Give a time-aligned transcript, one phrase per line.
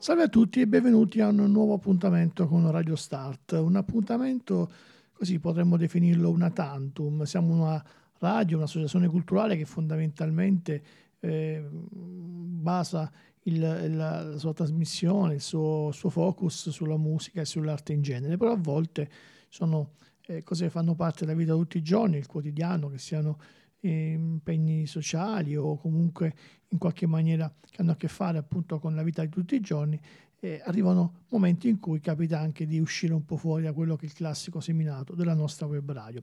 [0.00, 3.52] Salve a tutti e benvenuti a un nuovo appuntamento con Radio Start.
[3.52, 4.70] Un appuntamento,
[5.12, 7.24] così potremmo definirlo una tantum.
[7.24, 7.84] Siamo una
[8.16, 10.82] radio, un'associazione culturale che fondamentalmente
[11.20, 17.92] eh, basa il, la, la, sua trasmissione, il suo, suo, focus sulla musica e sull'arte
[17.92, 19.06] in genere, però a volte
[19.50, 19.96] sono
[20.28, 23.38] eh, cose che fanno parte della vita di tutti i giorni, il quotidiano, che siano
[23.80, 26.34] eh, impegni sociali o comunque
[26.68, 29.60] in qualche maniera che hanno a che fare appunto con la vita di tutti i
[29.60, 30.00] giorni,
[30.40, 34.06] eh, arrivano momenti in cui capita anche di uscire un po' fuori da quello che
[34.06, 36.22] è il classico seminato della nostra web radio.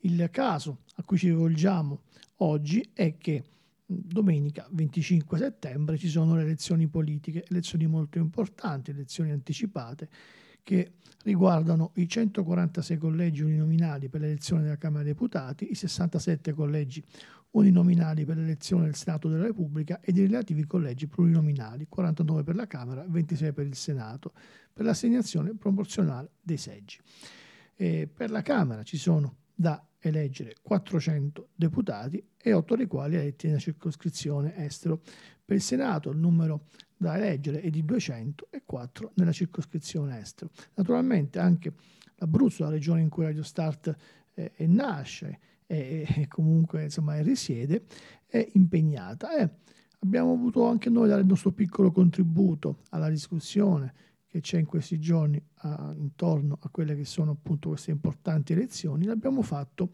[0.00, 2.02] Il caso a cui ci rivolgiamo
[2.38, 3.42] oggi è che
[3.86, 10.08] domenica 25 settembre ci sono le elezioni politiche, elezioni molto importanti, elezioni anticipate
[10.64, 17.04] che riguardano i 146 collegi uninominali per l'elezione della Camera dei Deputati, i 67 collegi
[17.50, 22.66] uninominali per l'elezione del Senato della Repubblica ed i relativi collegi plurinominali, 49 per la
[22.66, 24.32] Camera, 26 per il Senato,
[24.72, 26.98] per l'assegnazione proporzionale dei seggi.
[27.76, 33.46] E per la Camera ci sono da eleggere 400 deputati e 8 dei quali eletti
[33.46, 35.00] nella circoscrizione estero.
[35.44, 40.50] Per il Senato il numero da eleggere è di 204 nella circoscrizione estero.
[40.74, 41.72] Naturalmente anche
[42.16, 43.94] l'Abruzzo, la regione in cui Radio Start
[44.34, 47.84] eh, nasce e, e comunque insomma, risiede,
[48.26, 49.36] è impegnata.
[49.36, 49.50] E
[50.00, 53.92] abbiamo avuto anche noi dare il nostro piccolo contributo alla discussione
[54.26, 59.04] che c'è in questi giorni a, intorno a quelle che sono appunto queste importanti elezioni,
[59.04, 59.90] l'abbiamo fatto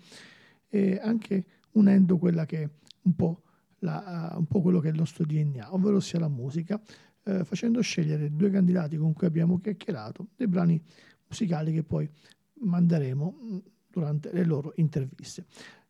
[0.69, 2.71] eh, anche unendo quella che
[3.03, 3.43] un po',
[3.81, 6.81] la, un po' quello che è il nostro DNA, ovvero sia la musica,
[7.25, 10.83] eh, facendo scegliere due candidati con cui abbiamo chiacchierato dei brani
[11.27, 12.09] musicali che poi
[12.61, 13.59] manderemo mm,
[13.91, 15.47] durante le loro interviste.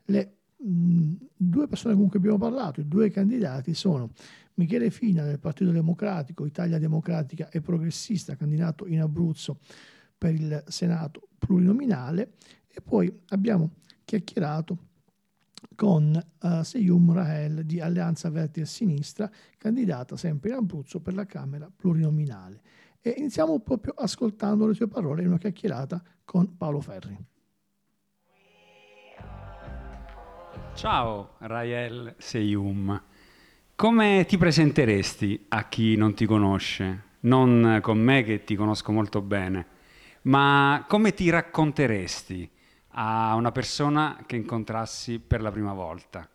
[0.06, 4.10] Le mh, due persone con cui abbiamo parlato, i due candidati sono
[4.54, 9.58] Michele Fina del Partito Democratico, Italia Democratica e Progressista, candidato in Abruzzo
[10.18, 12.34] per il Senato plurinominale
[12.68, 13.70] e poi abbiamo
[14.04, 14.88] chiacchierato
[15.74, 21.26] con uh, Seyum Rahel di Alleanza Verdi e Sinistra, candidata sempre in Abruzzo per la
[21.26, 22.60] Camera plurinominale.
[23.00, 27.16] E iniziamo proprio ascoltando le sue parole in una chiacchierata con Paolo Ferri.
[30.74, 33.02] Ciao Rael Seyum.
[33.74, 37.04] Come ti presenteresti a chi non ti conosce?
[37.20, 39.66] Non con me che ti conosco molto bene,
[40.22, 42.50] ma come ti racconteresti
[42.92, 46.28] a una persona che incontrassi per la prima volta?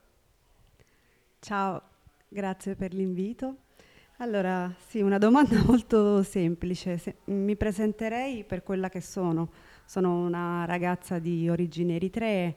[1.40, 1.82] Ciao,
[2.28, 3.58] grazie per l'invito.
[4.18, 6.98] Allora, sì, una domanda molto semplice.
[6.98, 9.52] Se, mi presenterei per quella che sono.
[9.86, 12.56] Sono una ragazza di origini eritree,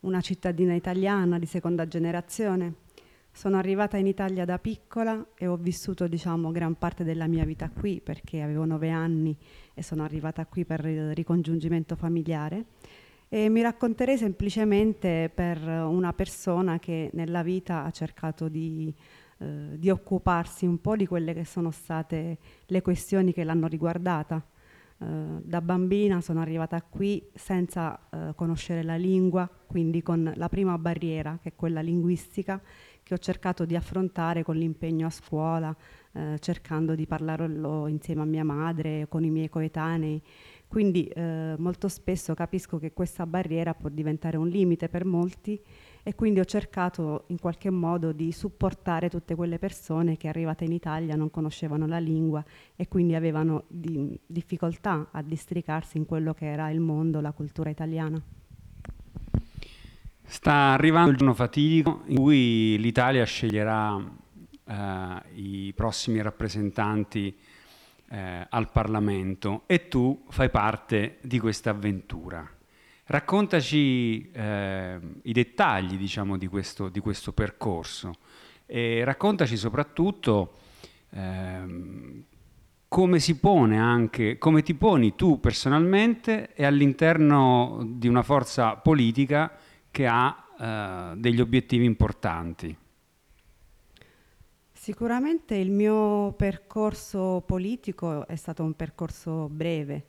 [0.00, 2.88] una cittadina italiana di seconda generazione
[3.32, 7.70] sono arrivata in Italia da piccola e ho vissuto diciamo, gran parte della mia vita
[7.70, 9.36] qui perché avevo nove anni
[9.72, 12.64] e sono arrivata qui per il ricongiungimento familiare.
[13.32, 18.92] E mi racconterei semplicemente per una persona che nella vita ha cercato di,
[19.38, 24.44] eh, di occuparsi un po' di quelle che sono state le questioni che l'hanno riguardata.
[25.00, 30.76] Uh, da bambina sono arrivata qui senza uh, conoscere la lingua, quindi con la prima
[30.76, 32.60] barriera, che è quella linguistica,
[33.02, 35.74] che ho cercato di affrontare con l'impegno a scuola,
[36.12, 40.22] eh, cercando di parlarlo insieme a mia madre, con i miei coetanei.
[40.70, 45.60] Quindi eh, molto spesso capisco che questa barriera può diventare un limite per molti
[46.04, 50.70] e quindi ho cercato in qualche modo di supportare tutte quelle persone che arrivate in
[50.70, 52.44] Italia non conoscevano la lingua
[52.76, 57.68] e quindi avevano di, difficoltà a districarsi in quello che era il mondo, la cultura
[57.68, 58.22] italiana.
[60.22, 64.00] Sta arrivando il giorno fatidico in cui l'Italia sceglierà
[64.66, 67.36] eh, i prossimi rappresentanti
[68.10, 72.48] eh, al Parlamento e tu fai parte di questa avventura.
[73.04, 78.12] Raccontaci eh, i dettagli diciamo, di, questo, di, questo, percorso
[78.66, 80.52] e raccontaci soprattutto
[81.10, 82.22] ehm,
[82.86, 89.56] come si pone anche, come ti poni tu personalmente e all'interno di una forza politica
[89.90, 92.76] che ha eh, degli obiettivi importanti.
[94.90, 100.06] Sicuramente il mio percorso politico è stato un percorso breve,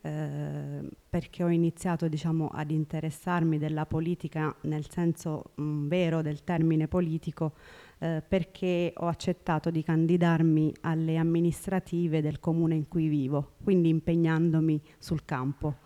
[0.00, 6.42] eh, perché ho iniziato diciamo, ad interessarmi della politica nel senso mh, mm, vero del
[6.42, 7.52] termine politico,
[8.00, 14.82] eh, perché ho accettato di candidarmi alle amministrative del comune in cui vivo, quindi impegnandomi
[14.98, 15.76] sul campo.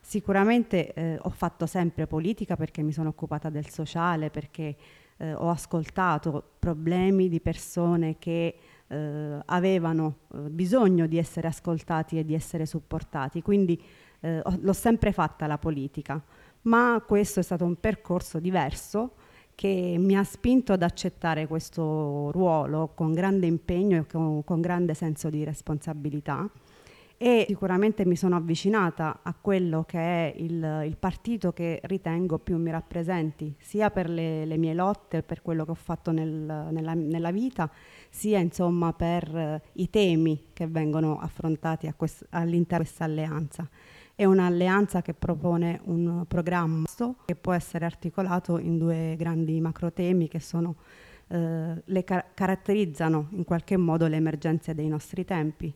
[0.00, 4.76] Sicuramente eh, ho fatto sempre politica perché mi sono occupata del sociale, perché
[5.18, 8.56] eh, ho ascoltato problemi di persone che
[8.86, 13.42] eh, avevano eh, bisogno di essere ascoltati e di essere supportati.
[13.42, 13.80] Quindi
[14.20, 16.22] eh, l'ho sempre fatta la politica,
[16.62, 19.12] ma questo è stato un percorso diverso
[19.54, 24.94] che mi ha spinto ad accettare questo ruolo con grande impegno e con, con grande
[24.94, 26.48] senso di responsabilità
[27.20, 32.56] e sicuramente mi sono avvicinata a quello che è il, il partito che ritengo più
[32.58, 36.28] mi rappresenti, sia per le, le mie lotte, per quello che ho fatto nel,
[36.70, 37.68] nella, nella, vita,
[38.08, 43.68] sia insomma per uh, i temi che vengono affrontati quest- all'interno di questa alleanza.
[44.14, 46.86] È un'alleanza che propone un programma
[47.24, 50.76] che può essere articolato in due grandi macro temi che sono
[51.30, 55.70] Uh, le car- caratterizzano in qualche modo le emergenze dei nostri tempi,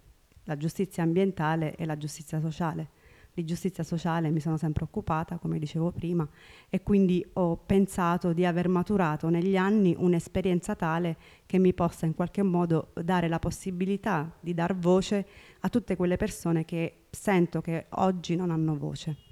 [0.44, 3.00] la giustizia ambientale e la giustizia sociale.
[3.34, 6.28] Di giustizia sociale mi sono sempre occupata, come dicevo prima,
[6.68, 11.16] e quindi ho pensato di aver maturato negli anni un'esperienza tale
[11.46, 15.26] che mi possa in qualche modo dare la possibilità di dar voce
[15.60, 19.31] a tutte quelle persone che sento che oggi non hanno voce.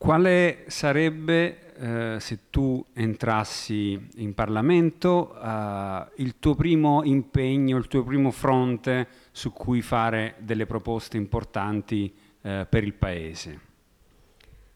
[0.00, 8.02] Quale sarebbe, eh, se tu entrassi in Parlamento, eh, il tuo primo impegno, il tuo
[8.02, 12.10] primo fronte su cui fare delle proposte importanti
[12.40, 13.60] eh, per il Paese?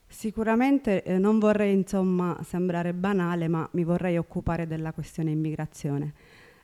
[0.06, 6.12] Sicuramente eh, non vorrei insomma sembrare banale, ma mi vorrei occupare della questione immigrazione.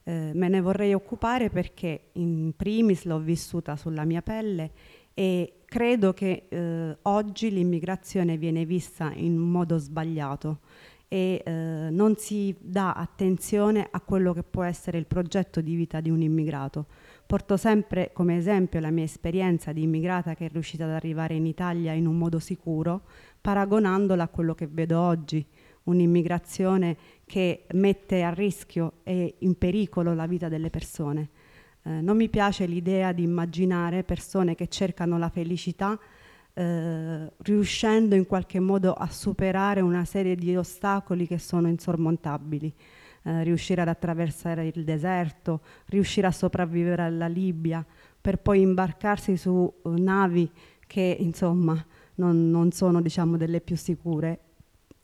[0.02, 4.70] Eh, me ne vorrei occupare perché in primis l'ho vissuta sulla mia pelle
[5.14, 10.58] e credo che eh, oggi l'immigrazione viene vista in modo sbagliato
[11.06, 16.00] e eh, non si dà attenzione a quello che può essere il progetto di vita
[16.00, 16.86] di un immigrato.
[17.24, 21.46] Porto sempre come esempio la mia esperienza di immigrata che è riuscita ad arrivare in
[21.46, 23.02] Italia in un modo sicuro,
[23.40, 25.46] paragonandola a quello che vedo oggi,
[25.84, 31.28] un'immigrazione che mette a rischio e in pericolo la vita delle persone.
[31.82, 35.98] Eh, non mi piace l'idea di immaginare persone che cercano la felicità
[36.52, 42.74] eh, riuscendo in qualche modo a superare una serie di ostacoli che sono insormontabili.
[43.22, 47.84] Eh, riuscire ad attraversare il deserto, riuscire a sopravvivere alla Libia,
[48.20, 50.50] per poi imbarcarsi su uh, navi
[50.86, 51.82] che insomma
[52.16, 54.40] non, non sono diciamo, delle più sicure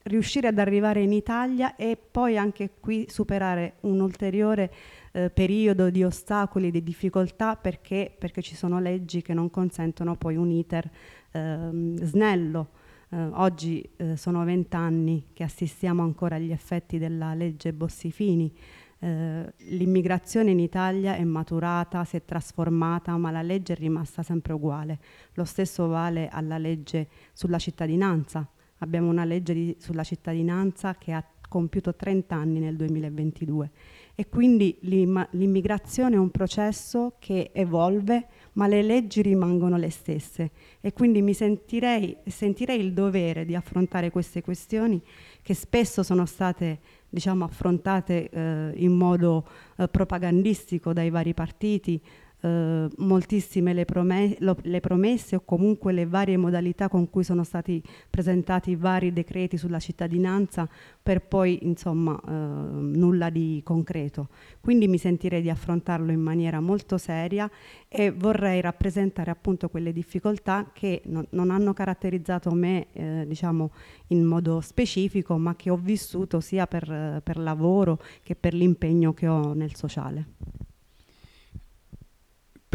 [0.07, 4.73] riuscire ad arrivare in Italia e poi anche qui superare un ulteriore
[5.17, 10.37] eh, periodo di ostacoli, di difficoltà perché, perché, ci sono leggi che non consentono poi
[10.37, 10.91] un iter
[11.31, 11.71] eh,
[12.03, 12.69] snello.
[13.09, 18.53] Eh, oggi eh, sono vent'anni che assistiamo ancora agli effetti della legge Bossifini.
[18.99, 24.53] Eh, l'immigrazione in Italia è maturata, si è trasformata, ma la legge è rimasta sempre
[24.53, 24.99] uguale.
[25.33, 28.47] Lo stesso vale alla legge sulla cittadinanza.
[28.81, 33.71] Abbiamo una legge di, sulla cittadinanza che ha compiuto 30 anni nel 2022
[34.19, 40.53] e quindi l'immigrazione è un processo che evolve, ma le leggi rimangono le stesse.
[40.81, 45.03] E quindi mi sentirei, sentirei il dovere di affrontare queste questioni
[45.43, 46.79] che spesso sono state
[47.11, 52.01] diciamo, affrontate eh, in modo eh, propagandistico dai vari partiti,
[52.47, 57.43] eh, moltissime le, promesse, lo, le, promesse o comunque le varie modalità con cui sono
[57.43, 60.69] stati presentati vari decreti sulla cittadinanza
[61.03, 64.29] per poi insomma eh, nulla di concreto.
[64.61, 67.51] Quindi mi sentirei di affrontarlo in maniera molto seria
[67.89, 73.71] e vorrei rappresentare appunto quelle difficoltà che non, non hanno caratterizzato me eh, diciamo
[74.09, 79.27] in modo specifico ma che ho vissuto sia per, per lavoro che per l'impegno che
[79.27, 80.66] ho nel sociale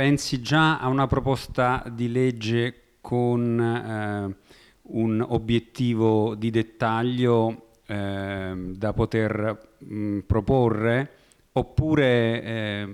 [0.02, 4.36] pensi già a una proposta di legge con eh,
[4.82, 11.12] un obiettivo di dettaglio eh, da poter mh, proporre
[11.52, 12.88] oppure eh,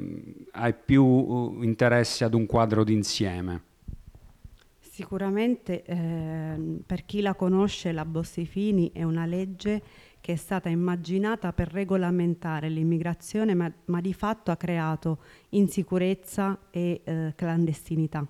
[0.52, 3.62] hai più uh, interesse ad un quadro d'insieme?
[4.78, 9.82] Sicuramente eh, per chi la conosce la Bossi-Fini è una legge
[10.28, 15.20] che è stata immaginata per regolamentare l'immigrazione, ma, ma di fatto ha creato
[15.52, 18.28] insicurezza e eh, clandestinità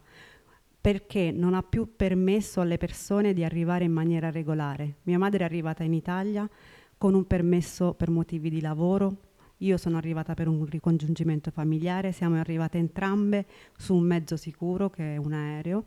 [0.79, 4.97] perché non ha più permesso alle persone di arrivare in maniera regolare.
[5.05, 6.47] Mia madre è arrivata in Italia
[6.99, 9.15] con un permesso per motivi di lavoro,
[9.57, 15.15] io sono arrivata per un ricongiungimento familiare, siamo arrivate entrambe su un mezzo sicuro che
[15.15, 15.85] è un aereo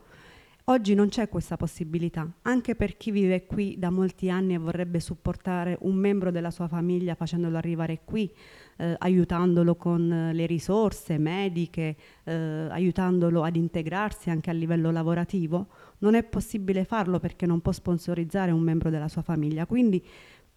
[0.65, 4.99] Oggi non c'è questa possibilità, anche per chi vive qui da molti anni e vorrebbe
[4.99, 8.31] supportare un membro della sua famiglia facendolo arrivare qui,
[8.77, 12.33] eh, aiutandolo con eh, le risorse mediche, eh,
[12.69, 15.67] aiutandolo ad integrarsi anche a livello lavorativo,
[15.99, 19.65] non è possibile farlo perché non può sponsorizzare un membro della sua famiglia.
[19.65, 20.05] Quindi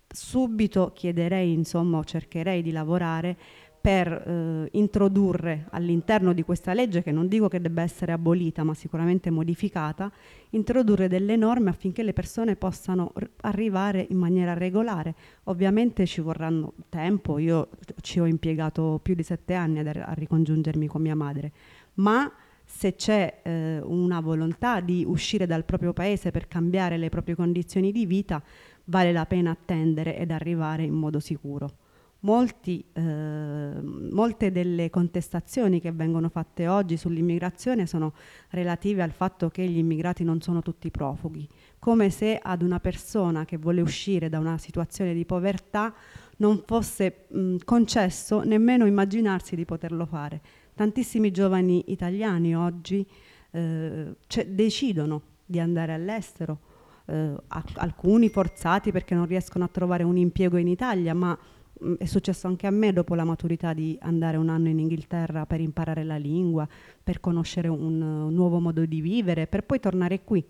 [0.06, 3.36] subito chiederei, insomma, o cercherei di lavorare
[3.84, 8.72] per eh, introdurre all'interno di questa legge, che non dico che debba essere abolita, ma
[8.72, 10.10] sicuramente modificata,
[10.52, 15.14] introdurre delle norme affinché le persone possano r- arrivare in maniera regolare.
[15.44, 17.68] Ovviamente ci vorranno tempo, io
[18.00, 21.52] ci ho impiegato più di sette anni a, a ricongiungermi con mia madre,
[21.96, 22.32] ma
[22.64, 27.92] se c'è eh, una volontà di uscire dal proprio paese per cambiare le proprie condizioni
[27.92, 28.42] di vita,
[28.84, 31.82] vale la pena attendere ed arrivare in modo sicuro
[32.24, 38.14] molti, eh, molte delle contestazioni che vengono fatte oggi sull'immigrazione sono
[38.50, 41.46] relative al fatto che gli immigrati non sono tutti profughi,
[41.78, 45.94] come se ad una persona che vuole uscire da una situazione di povertà
[46.38, 50.40] non fosse mh, concesso nemmeno immaginarsi di poterlo fare.
[50.74, 53.06] Tantissimi giovani italiani oggi
[53.50, 54.16] eh,
[54.48, 56.58] decidono di andare all'estero,
[57.06, 57.34] eh,
[57.74, 61.38] alcuni forzati perché non riescono a trovare un impiego in Italia, ma
[61.82, 65.46] Mm, è successo anche a me dopo la maturità di andare un anno in Inghilterra
[65.46, 66.68] per imparare la lingua,
[67.02, 70.44] per conoscere un, un nuovo modo di vivere, per poi tornare qui.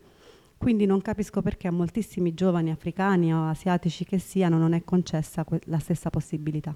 [0.56, 5.44] Quindi non capisco perché a moltissimi giovani africani o asiatici che siano non è concessa
[5.44, 6.74] que- la stessa possibilità.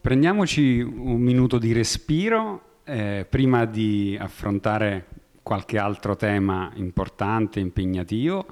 [0.00, 5.06] Prendiamoci un minuto di respiro eh, prima di affrontare
[5.42, 8.46] qualche altro tema importante, impegnativo.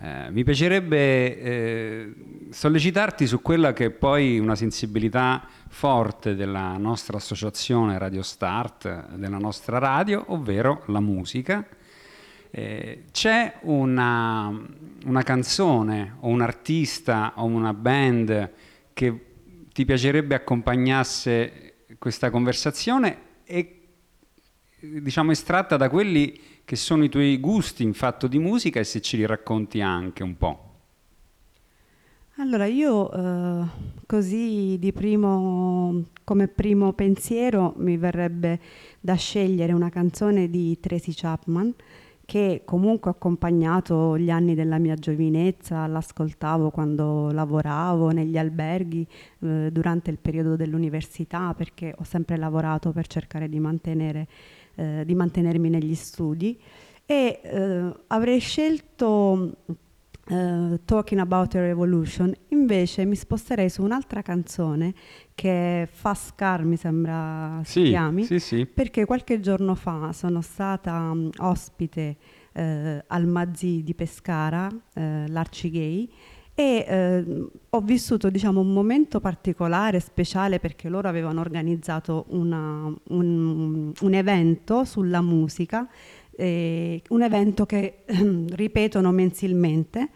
[0.00, 2.14] Eh, mi piacerebbe eh,
[2.50, 9.38] sollecitarti su quella che è poi una sensibilità forte della nostra associazione Radio Start, della
[9.38, 11.66] nostra radio, ovvero la musica.
[12.50, 14.52] Eh, c'è una,
[15.06, 18.50] una, canzone o un artista o una band
[18.92, 19.26] che
[19.72, 23.83] ti piacerebbe accompagnasse questa conversazione e
[25.00, 29.00] diciamo estratta da quelli che sono i tuoi gusti in fatto di musica e se
[29.00, 30.72] ci li racconti anche un po'.
[32.38, 33.64] Allora, io eh,
[34.06, 38.58] così di primo, come primo pensiero mi verrebbe
[38.98, 41.72] da scegliere una canzone di Tracy Chapman
[42.24, 49.06] che comunque ha accompagnato gli anni della mia giovinezza, l'ascoltavo quando lavoravo negli alberghi
[49.40, 54.26] eh, durante il periodo dell'università perché ho sempre lavorato per cercare di mantenere
[54.76, 56.60] eh, di mantenermi negli studi
[57.06, 59.56] e eh, avrei scelto
[60.26, 64.94] Uh, Talking About a Revolution, invece mi sposterei su un'altra canzone
[65.34, 68.64] che è Fast Car, mi sembra si sì, chiami, sì, sì.
[68.64, 72.16] perché qualche giorno fa sono stata um, ospite
[72.54, 72.60] uh,
[73.06, 76.10] al Mazzi di Pescara, uh, l'Arcigay,
[76.54, 83.92] e eh, ho vissuto diciamo, un momento particolare, speciale, perché loro avevano organizzato una, un,
[84.00, 85.88] un, evento sulla musica,
[86.36, 88.04] eh, un evento che
[88.50, 90.08] ripetono mensilmente.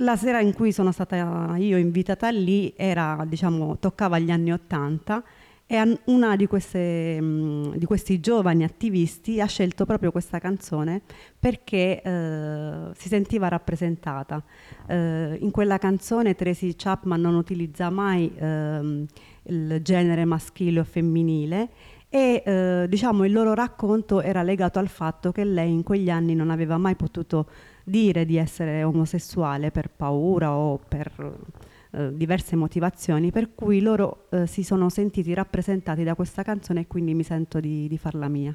[0.00, 5.24] La sera in cui sono stata io invitata lì era, diciamo, toccava gli anni Ottanta
[5.68, 11.02] e una di, queste, mh, di, questi giovani attivisti ha scelto proprio questa canzone
[11.38, 14.42] perché eh, si sentiva rappresentata.
[14.86, 19.06] Eh, in quella canzone Tracy Chapman non utilizza mai eh,
[19.42, 21.68] il genere maschile o femminile
[22.08, 26.36] e eh, diciamo il loro racconto era legato al fatto che lei in quegli anni
[26.36, 27.48] non aveva mai potuto
[27.82, 31.36] dire di essere omosessuale per paura o per
[31.96, 36.86] eh, diverse motivazioni per cui loro eh, si sono sentiti rappresentati da questa canzone e
[36.86, 38.54] quindi mi sento di, di farla mia.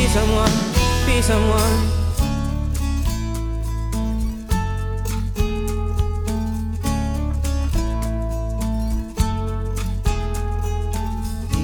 [0.00, 0.50] be someone,
[1.04, 1.76] be someone.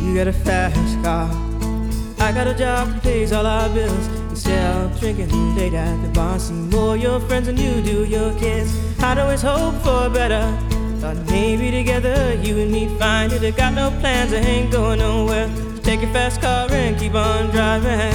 [0.04, 1.30] You got a fast car.
[2.18, 4.06] I got a job that pays all our bills.
[4.28, 8.38] Instead of drinking late at the bar, see more your friends than you do your
[8.38, 8.70] kids.
[9.02, 10.44] I'd always hope for better.
[11.00, 13.42] Thought maybe together you and me find it.
[13.42, 15.65] I got no plans, I ain't going nowhere.
[15.86, 18.10] Take your fast car and keep on driving.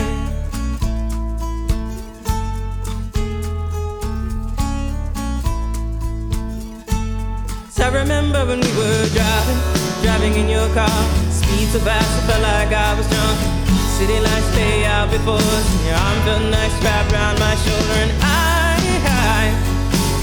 [7.70, 9.60] So I remember when we were driving,
[10.04, 10.92] driving in your car.
[11.32, 13.40] Speed so fast, I felt like I was drunk.
[13.96, 17.98] City lights lay out before us, your arm felt nice wrapped around my shoulder.
[18.04, 18.76] And I,
[19.08, 19.44] I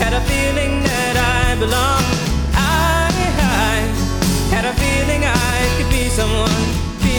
[0.05, 2.28] had a feeling that I belonged.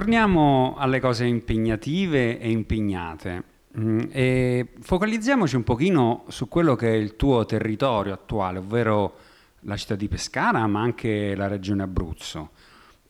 [0.00, 3.44] Torniamo alle cose impegnative e impegnate
[3.78, 9.16] mm, e focalizziamoci un pochino su quello che è il tuo territorio attuale, ovvero
[9.64, 12.52] la città di Pescara, ma anche la regione Abruzzo.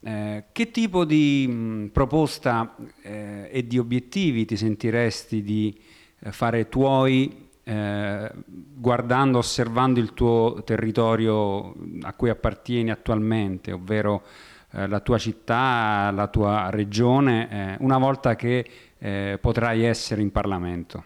[0.01, 5.73] Eh, che tipo di mh, proposta eh, e di obiettivi ti sentiresti di
[6.19, 14.23] eh, fare tuoi eh, guardando, osservando il tuo territorio a cui appartieni attualmente, ovvero
[14.71, 18.65] eh, la tua città, la tua regione, eh, una volta che
[18.97, 21.03] eh, potrai essere in Parlamento?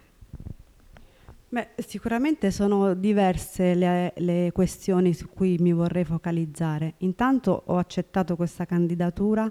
[1.48, 6.96] Beh, sicuramente sono diverse le, le questioni su cui mi vorrei focalizzare.
[6.98, 9.50] Intanto ho accettato questa candidatura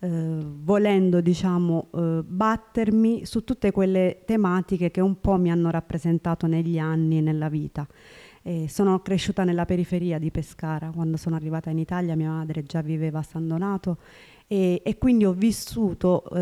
[0.00, 0.08] eh,
[0.42, 6.78] volendo diciamo, eh, battermi su tutte quelle tematiche che un po' mi hanno rappresentato negli
[6.78, 7.86] anni e nella vita.
[8.48, 12.80] E sono cresciuta nella periferia di Pescara, quando sono arrivata in Italia mia madre già
[12.80, 13.98] viveva a San Donato
[14.46, 16.40] e, e quindi ho vissuto eh,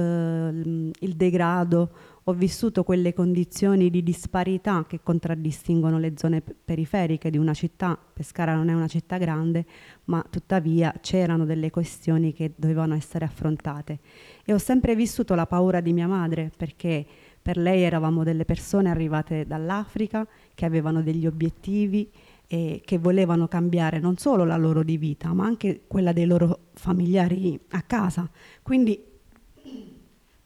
[1.01, 1.91] il degrado,
[2.23, 7.99] ho vissuto quelle condizioni di disparità che contraddistinguono le zone periferiche di una città.
[8.13, 9.67] Pescara non è una città grande,
[10.05, 13.99] ma tuttavia c'erano delle questioni che dovevano essere affrontate.
[14.45, 17.05] E ho sempre vissuto la paura di mia madre perché
[17.47, 22.11] per lei eravamo delle persone arrivate dall'Africa che avevano degli obiettivi
[22.49, 26.71] e che volevano cambiare non solo la loro di vita, ma anche quella dei loro
[26.75, 28.29] familiari a casa.
[28.63, 29.01] Quindi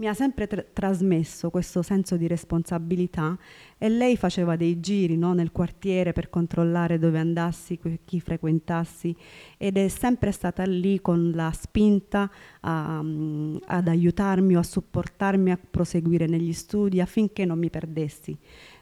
[0.00, 3.38] mi ha sempre tra- trasmesso questo senso di responsabilità
[3.76, 9.14] e lei faceva dei giri no, nel quartiere per controllare dove andassi, chi frequentassi
[9.58, 15.50] ed è sempre stata lì con la spinta a, um, ad aiutarmi o a supportarmi
[15.50, 18.34] a proseguire negli studi affinché non mi perdessi.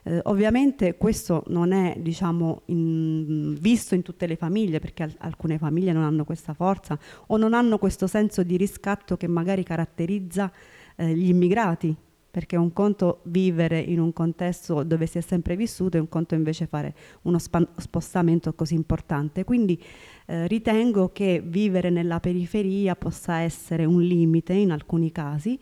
[0.05, 5.59] Eh, ovviamente questo non è diciamo, in, visto in tutte le famiglie perché al- alcune
[5.59, 10.53] famiglie non hanno questa forza o non hanno questo senso di riscatto che magari caratterizza
[10.99, 11.95] eh, gli immigrati,
[12.31, 16.35] perché un conto vivere in un contesto dove si è sempre vissuto e un conto
[16.35, 19.45] invece fare uno spostamento così importante.
[19.45, 19.81] Quindi
[20.27, 25.59] eh, ritengo che vivere nella periferia possa essere un limite in alcuni casi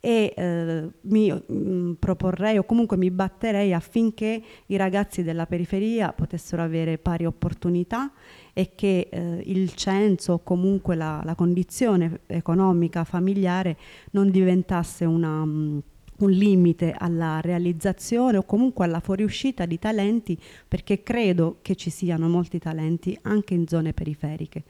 [0.00, 6.12] e eh, mi mh, mm, proporrei o comunque mi batterei affinché i ragazzi della periferia
[6.12, 8.10] potessero avere pari opportunità
[8.54, 13.76] e che eh, il censo o comunque la, la, condizione economica familiare
[14.12, 15.80] non diventasse una, um,
[16.18, 22.28] un limite alla realizzazione o comunque alla fuoriuscita di talenti perché credo che ci siano
[22.28, 24.64] molti talenti anche in zone periferiche.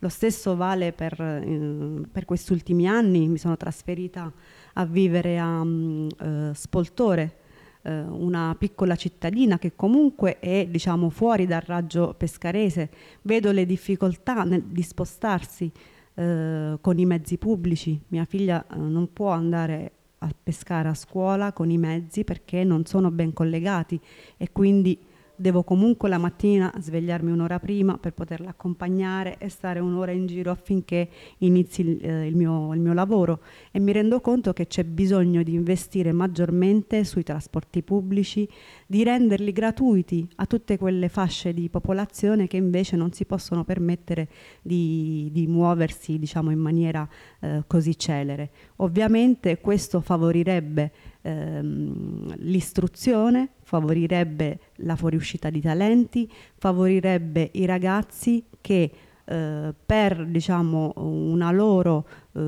[0.00, 4.30] Lo stesso vale per, eh, per questi ultimi anni, mi sono trasferita
[4.74, 7.36] a vivere a um, uh, Spoltore,
[7.82, 12.90] uh, una piccola cittadina che comunque è diciamo, fuori dal raggio pescarese.
[13.22, 15.72] Vedo le difficoltà nel, di spostarsi
[16.14, 17.98] uh, con i mezzi pubblici.
[18.08, 23.10] Mia figlia non può andare a pescare a scuola con i mezzi perché non sono
[23.10, 23.98] ben collegati
[24.36, 24.98] e quindi
[25.36, 30.50] devo comunque la mattina svegliarmi un'ora prima per poterla accompagnare e stare un'ora in giro
[30.50, 34.84] affinché inizi il, eh, il, mio, il, mio, lavoro e mi rendo conto che c'è
[34.84, 38.48] bisogno di investire maggiormente sui trasporti pubblici,
[38.86, 44.28] di renderli gratuiti a tutte quelle fasce di popolazione che invece non si possono permettere
[44.62, 47.06] di, di muoversi diciamo, in maniera
[47.40, 48.50] eh, così celere.
[48.76, 50.92] Ovviamente questo favorirebbe
[51.26, 58.90] ehm, l'istruzione, favorirebbe la fuoriuscita di talenti, favorirebbe i ragazzi che
[59.24, 62.40] eh, per diciamo, una loro eh,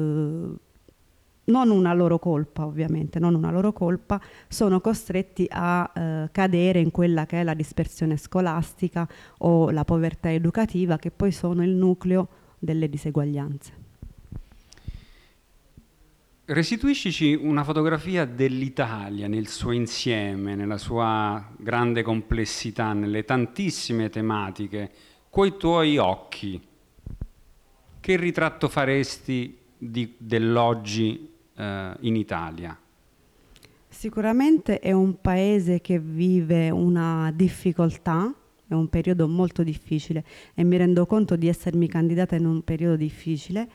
[1.49, 6.91] non una loro colpa ovviamente, non una loro colpa, sono costretti a eh, cadere in
[6.91, 12.29] quella che è la dispersione scolastica o la povertà educativa che poi sono il nucleo
[12.59, 13.78] delle diseguaglianze.
[16.51, 24.91] Restituiscici una fotografia dell'Italia nel suo insieme, nella sua grande complessità, nelle tantissime tematiche,
[25.29, 26.59] coi tuoi occhi.
[28.01, 32.75] Che ritratto faresti di, dell'oggi eh, in Italia?
[33.87, 38.33] Sicuramente è un paese che vive una difficoltà,
[38.67, 42.97] è un periodo molto difficile e mi rendo conto di essermi candidata in un periodo
[42.97, 43.69] difficile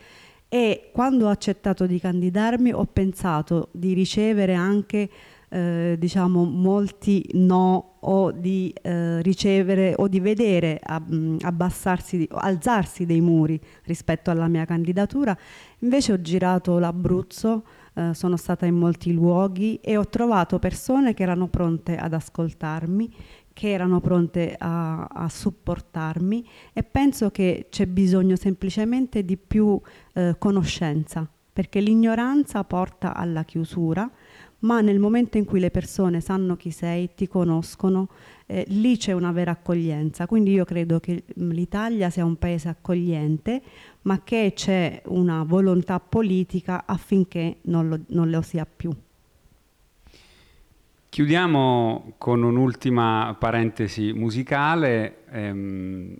[0.53, 5.09] e quando ho accettato di candidarmi ho pensato di ricevere anche
[5.49, 13.19] eh, diciamo molti no o di eh, ricevere o di vedere ab- abbassarsi, alzarsi dei
[13.19, 15.35] muri rispetto alla mia candidatura.
[15.79, 21.23] Invece ho girato l'Abruzzo, eh, sono stata in molti luoghi e ho trovato persone che
[21.23, 23.11] erano pronte ad ascoltarmi,
[23.53, 29.79] che erano pronte a, a, supportarmi e penso che c'è bisogno semplicemente di più
[30.13, 34.09] eh, conoscenza, perché l'ignoranza porta alla chiusura,
[34.63, 38.07] ma nel momento in cui le persone sanno chi sei, ti conoscono,
[38.45, 40.25] eh, lì c'è una vera accoglienza.
[40.25, 43.61] Quindi io credo che mm, l'Italia sia un paese accogliente,
[44.03, 48.93] ma che c'è una volontà politica affinché non lo, non lo sia più.
[51.13, 56.15] Chiudiamo con un'ultima parentesi musicale, ehm,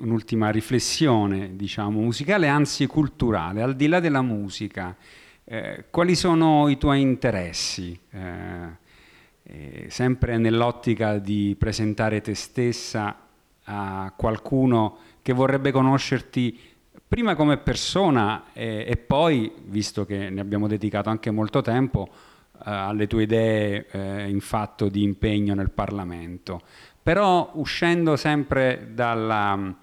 [0.00, 4.94] un'ultima riflessione, diciamo, musicale, anzi culturale, al di là della musica.
[5.42, 7.98] Eh, quali sono i tuoi interessi?
[8.10, 8.20] Eh,
[9.42, 13.16] eh, sempre nell'ottica di presentare te stessa
[13.64, 16.60] a qualcuno che vorrebbe conoscerti
[17.08, 23.06] prima come persona e poi, visto che ne abbiamo dedicato anche molto tempo, eh, alle
[23.06, 26.60] tue idee eh, in fatto di impegno nel Parlamento.
[27.02, 29.74] Però uscendo sempre dalla,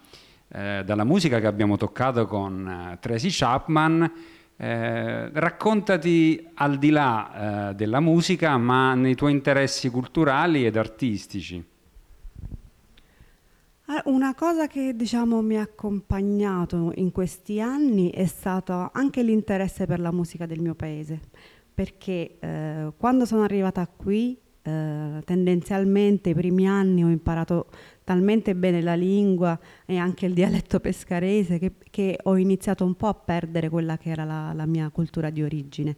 [0.49, 4.11] eh, dalla musica che abbiamo toccato con Tracy Chapman,
[4.57, 11.71] eh, raccontati al di là eh, della musica, ma nei tuoi interessi culturali ed artistici.
[14.05, 19.99] Una cosa che diciamo mi ha accompagnato in questi anni è stato anche l'interesse per
[19.99, 21.19] la musica del mio paese
[21.73, 27.67] perché eh, quando sono arrivata qui eh, tendenzialmente i primi anni ho imparato
[28.03, 33.07] talmente bene la lingua e anche il dialetto pescarese che, che ho iniziato un po'
[33.07, 35.95] a perdere quella che era la, la mia cultura di origine.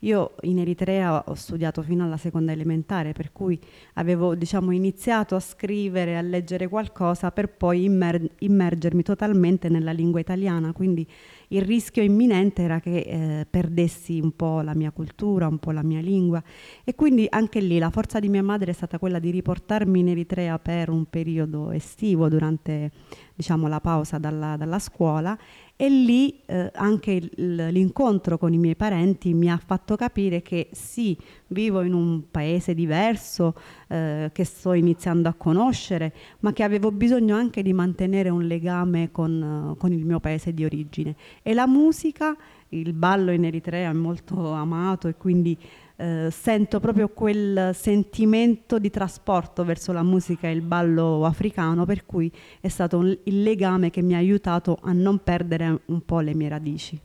[0.00, 3.58] Io in Eritrea ho studiato fino alla seconda elementare, per cui
[3.94, 10.20] avevo diciamo, iniziato a scrivere, a leggere qualcosa per poi immer- immergermi totalmente nella lingua
[10.20, 11.06] italiana, quindi
[11.48, 15.82] il rischio imminente era che eh, perdessi un po' la mia cultura, un po' la
[15.82, 16.42] mia lingua.
[16.84, 20.08] E quindi anche lì la forza di mia madre è stata quella di riportarmi in
[20.08, 22.90] Eritrea per un periodo estivo durante
[23.34, 25.36] diciamo, la pausa dalla, dalla scuola
[25.80, 31.16] e lì eh, anche l'incontro con i miei parenti mi ha fatto capire che sì,
[31.46, 33.54] vivo in un paese diverso,
[33.86, 39.12] eh, che sto iniziando a conoscere, ma che avevo bisogno anche di mantenere un legame
[39.12, 41.14] con, con il mio paese di origine.
[41.44, 42.36] E la musica,
[42.70, 45.56] il ballo in Eritrea è molto amato e quindi
[46.00, 52.06] eh, sento proprio quel sentimento di trasporto verso la musica e il ballo africano, per
[52.06, 56.20] cui è stato un, il legame che mi ha aiutato a non perdere un po'
[56.20, 57.00] le mie radici.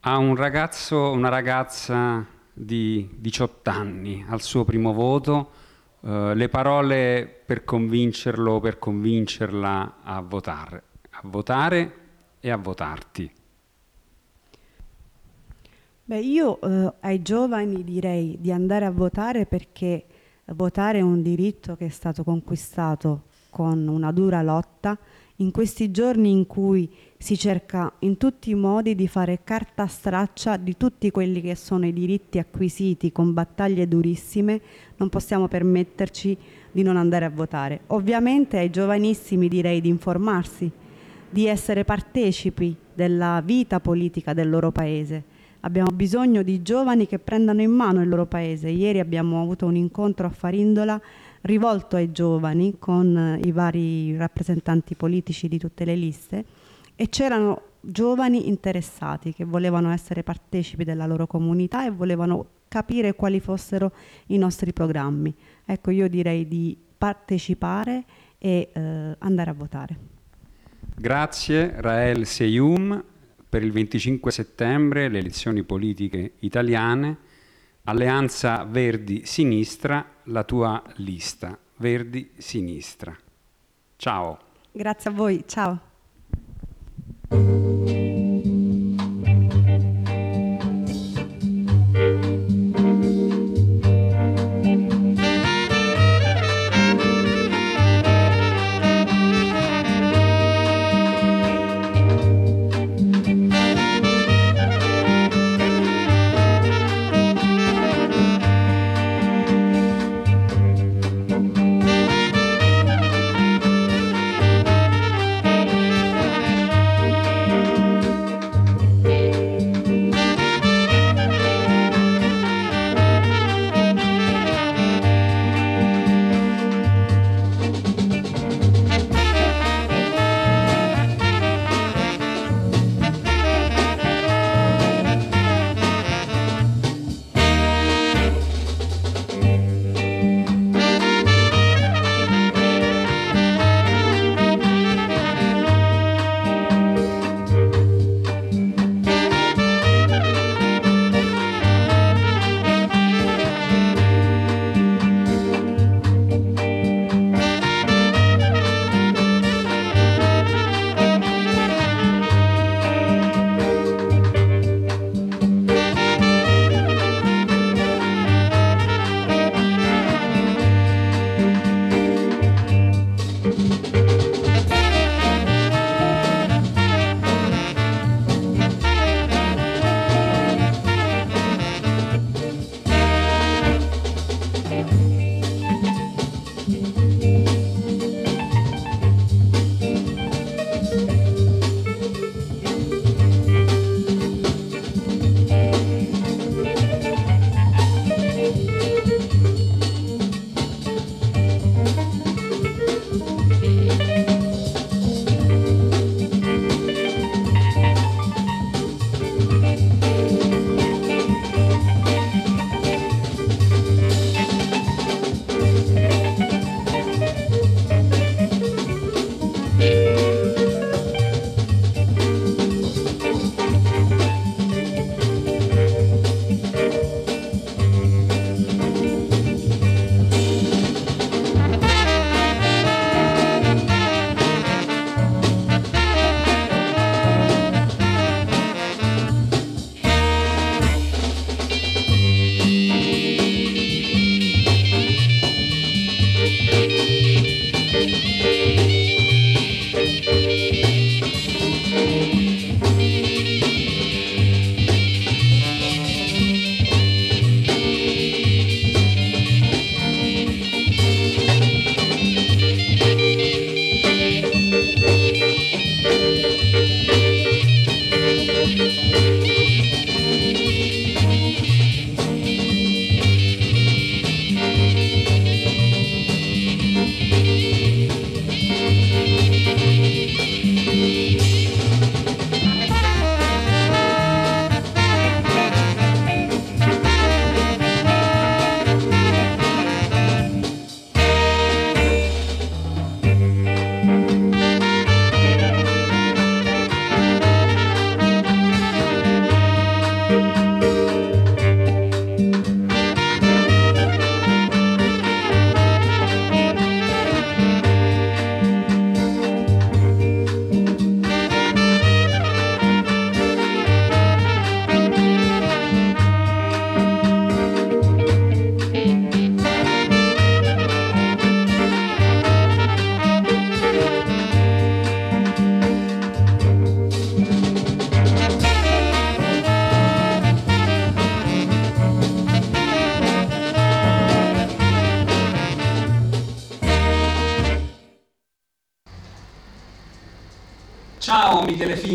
[0.00, 5.50] A un ragazzo, una ragazza di 18 anni, al suo primo voto,
[6.00, 11.92] eh, le parole per convincerlo, per convincerla a votare, a votare
[12.40, 13.30] e a votarti.
[16.08, 20.06] Beh, io eh, ai giovani direi di andare a votare perché
[20.54, 24.98] votare è un diritto che è stato conquistato con una dura lotta
[25.36, 30.56] in questi giorni in cui si cerca in tutti i modi di fare carta straccia
[30.56, 34.62] di tutti quelli che sono i diritti acquisiti con battaglie durissime,
[34.96, 36.34] non possiamo permetterci
[36.72, 37.80] di non andare a votare.
[37.88, 40.72] Ovviamente ai giovanissimi direi di informarsi,
[41.28, 47.62] di essere partecipi della vita politica del loro paese Abbiamo bisogno di giovani che prendano
[47.62, 48.68] in mano il loro paese.
[48.68, 51.00] Ieri abbiamo avuto un incontro a Farindola
[51.42, 56.44] rivolto ai giovani con eh, i vari rappresentanti politici di tutte le liste
[56.94, 63.40] e c'erano giovani interessati che volevano essere partecipi della loro comunità e volevano capire quali
[63.40, 63.92] fossero
[64.26, 65.34] i nostri programmi.
[65.64, 68.04] Ecco, io direi di partecipare
[68.38, 69.96] e eh, andare a votare.
[70.96, 73.02] Grazie Rael Seyum
[73.48, 77.16] per il 25 settembre le elezioni politiche italiane,
[77.84, 81.58] Alleanza Verdi-Sinistra, la tua lista.
[81.76, 83.16] Verdi-Sinistra.
[83.96, 84.38] Ciao.
[84.72, 85.80] Grazie a voi, ciao.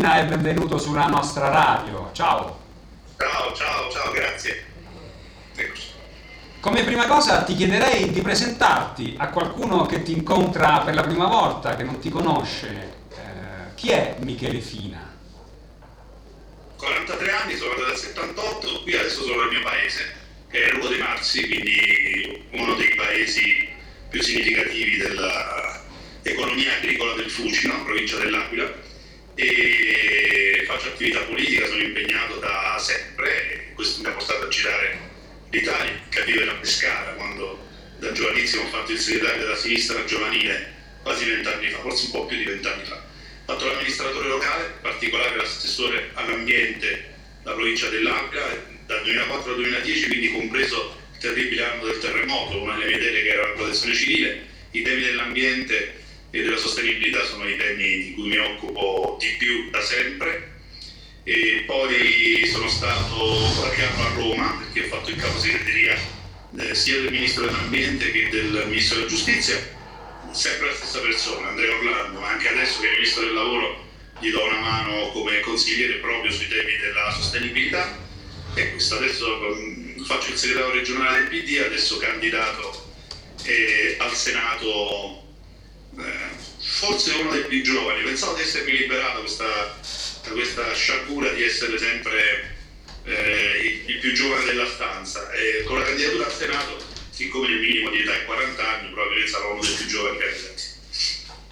[0.03, 2.09] Fina e benvenuto sulla nostra radio.
[2.11, 2.59] Ciao.
[3.17, 4.65] Ciao, ciao, ciao, grazie.
[5.55, 5.87] Eccoci.
[6.59, 11.27] Come prima cosa ti chiederei di presentarti a qualcuno che ti incontra per la prima
[11.27, 12.95] volta, che non ti conosce.
[13.11, 15.09] Eh, chi è Michele Fina?
[16.75, 20.15] 43 anni, sono nato nel 78, qui adesso sono nel mio paese,
[20.49, 23.69] che è Ruo dei Marsi, quindi uno dei paesi
[24.09, 28.91] più significativi dell'economia agricola del Fucino, provincia dell'Aquila,
[29.35, 34.99] e faccio attività politica, sono impegnato da sempre e questo mi ha portato a girare
[35.49, 37.67] l'Italia, capire la Pescara, quando
[37.99, 42.25] da giovanissimo ho fatto il segretario della sinistra giovanile quasi vent'anni fa, forse un po'
[42.25, 42.95] più di vent'anni fa.
[42.95, 50.07] Ho fatto l'amministratore locale, in particolare l'assessore all'ambiente della provincia dell'Aquila, dal 2004 al 2010,
[50.07, 54.47] quindi compreso il terribile anno del terremoto, una delle mie deleghe era la protezione civile,
[54.71, 56.02] i temi dell'ambiente
[56.35, 60.61] e della sostenibilità sono i temi di cui mi occupo di più da sempre.
[61.23, 63.45] E poi sono stato
[63.77, 65.95] anno a Roma perché ho fatto il capo segreteria
[66.57, 69.57] eh, sia del Ministro dell'Ambiente che del Ministro della Giustizia,
[70.31, 74.31] sempre la stessa persona, Andrea Orlando, ma anche adesso che è Ministro del Lavoro gli
[74.31, 77.95] do una mano come consigliere proprio sui temi della sostenibilità.
[78.55, 82.91] E questo adesso mm, faccio il segretario regionale del PD, adesso candidato
[83.43, 85.22] eh, al Senato
[86.57, 89.45] forse uno dei più giovani, pensavo di essermi liberato questa,
[90.23, 92.55] da questa sciagura di essere sempre
[93.03, 96.77] eh, il, il, più giovane della stanza e con la candidatura al Senato,
[97.09, 100.63] siccome il minimo di età è 40 anni, probabilmente sarò uno dei più giovani candidati.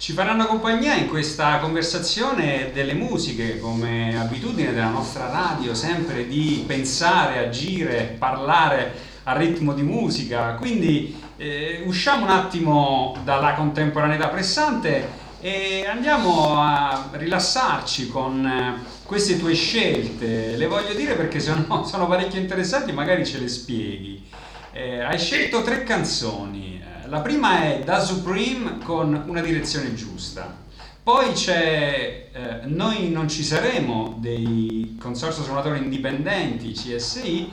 [0.02, 6.64] Ci faranno compagnia in questa conversazione delle musiche, come abitudine della nostra radio, sempre di
[6.66, 10.54] pensare, agire, parlare a ritmo di musica.
[10.54, 19.38] Quindi eh, usciamo un attimo dalla contemporaneità pressante e andiamo a rilassarci con eh, queste
[19.38, 20.56] tue scelte.
[20.56, 24.24] Le voglio dire perché sono, sono parecchio interessanti, magari ce le spieghi.
[24.70, 26.80] Eh, hai scelto tre canzoni.
[27.06, 30.60] La prima è Da Supreme con Una direzione giusta.
[31.02, 37.50] Poi c'è eh, Noi non ci saremo dei consorsi suonatori indipendenti, CSI, eh,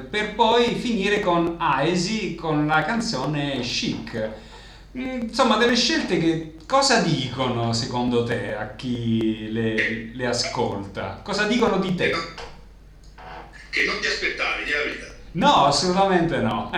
[0.00, 4.30] per poi finire con Aesi con la canzone Chic.
[4.96, 11.20] Mm, insomma, delle scelte che cosa dicono secondo te a chi le, le ascolta?
[11.22, 12.10] Cosa dicono di te?
[13.70, 15.14] Che non ti aspettavi, di la verità.
[15.32, 16.70] No, assolutamente no.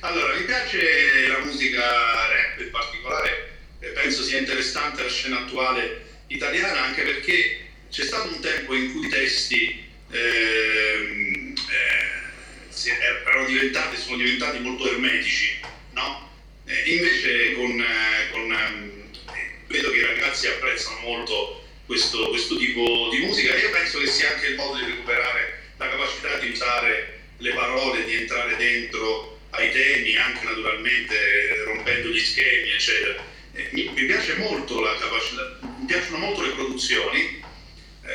[0.00, 3.58] allora, mi piace la musica rap in particolare,
[3.94, 9.06] penso sia interessante la scena attuale italiana anche perché c'è stato un tempo in cui
[9.06, 15.58] i testi eh, eh, erano diventati, sono diventati molto ermetici,
[15.92, 16.30] no?
[16.66, 18.90] Eh, invece con, eh, con ehm,
[19.66, 24.06] vedo che i ragazzi apprezzano molto questo, questo tipo di musica e io penso che
[24.06, 29.40] sia anche il modo di recuperare la capacità di usare le parole, di entrare dentro
[29.50, 33.22] ai temi, anche naturalmente rompendo gli schemi, eccetera.
[33.54, 37.41] Eh, mi, piace molto la capacità, mi piacciono molto le produzioni eh,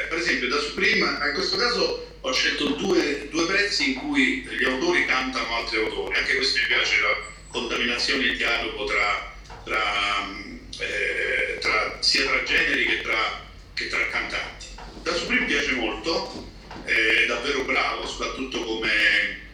[0.09, 4.65] per esempio da Supreme, in questo caso ho scelto due, due, pezzi in cui gli
[4.65, 7.17] autori cantano altri autori, anche questo mi piace, la
[7.49, 10.27] contaminazione e il dialogo tra, tra,
[10.79, 14.65] eh, tra, sia tra generi che tra, che tra cantanti.
[15.03, 16.45] Da Supreme piace molto,
[16.83, 19.45] è davvero bravo, soprattutto come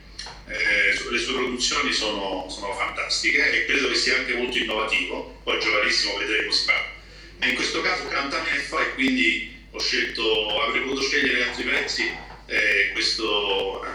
[0.47, 5.59] eh, le sue produzioni sono, sono, fantastiche e credo che sia anche molto innovativo, poi
[5.59, 6.91] giovanissimo vedremo si fa.
[7.39, 12.11] Ma in questo caso canta Neffa e quindi ho scelto, avrei potuto scegliere altri pezzi
[12.45, 13.89] e questo eh,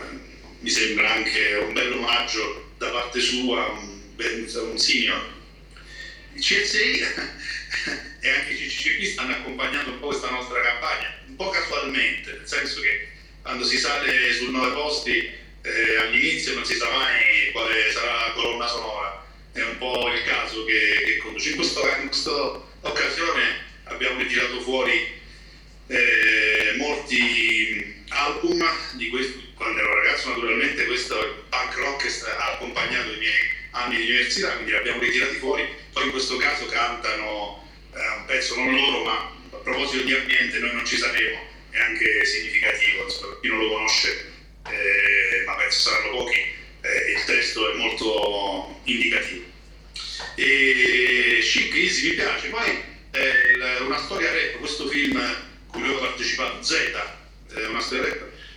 [0.59, 5.37] mi sembra anche un bel omaggio da parte sua, un, un senior.
[6.35, 6.99] Il CSI
[8.21, 12.49] e anche i CCCP stanno accompagnando un po' questa nostra campagna, un po' casualmente, nel
[12.49, 13.11] senso che
[13.43, 15.31] quando si sale sul nove posti
[15.63, 20.25] eh, all'inizio non si sa mai quale sarà la colonna sonora, è un po' il
[20.25, 21.51] caso che, che conduce.
[21.51, 25.18] In questa occasione abbiamo ritirato fuori
[25.89, 33.19] eh, molti album di questo, quando ero ragazzo naturalmente questo punk rock ha accompagnato i
[33.19, 38.17] miei anni di università, quindi li abbiamo ritirati fuori, poi in questo caso cantano eh,
[38.19, 41.39] un pezzo non loro, ma a proposito di ambiente noi non ci saremo,
[41.71, 43.07] è anche significativo,
[43.41, 44.33] chi non lo conosce,
[44.69, 46.41] eh, ma penso saranno pochi,
[46.81, 49.45] eh, il testo è molto indicativo.
[50.35, 52.83] E Chic Easy mi piace, poi
[53.13, 58.17] eh, una storia rap, questo film cui ha partecipato, Z, eh, una storia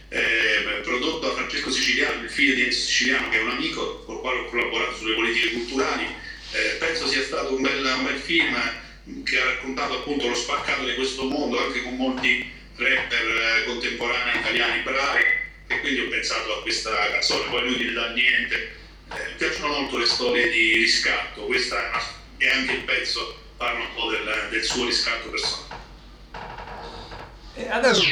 [0.09, 4.15] eh, prodotto da Francesco Siciliano, il figlio di Enzo Siciliano, che è un amico con
[4.15, 6.05] il quale ho collaborato sulle politiche culturali.
[6.51, 8.53] Eh, penso sia stato un bel, un bel film
[9.23, 14.39] che ha raccontato appunto lo spaccato di questo mondo anche con molti rapper eh, contemporanei
[14.39, 15.23] italiani bravi
[15.67, 18.55] e quindi ho pensato a questa canzone, poi lui non dà niente.
[19.13, 21.91] Eh, mi piacciono molto le storie di riscatto, questa
[22.37, 25.80] è, è anche il pezzo, parla un po' del, del suo riscatto personale.
[27.61, 28.03] E adesso...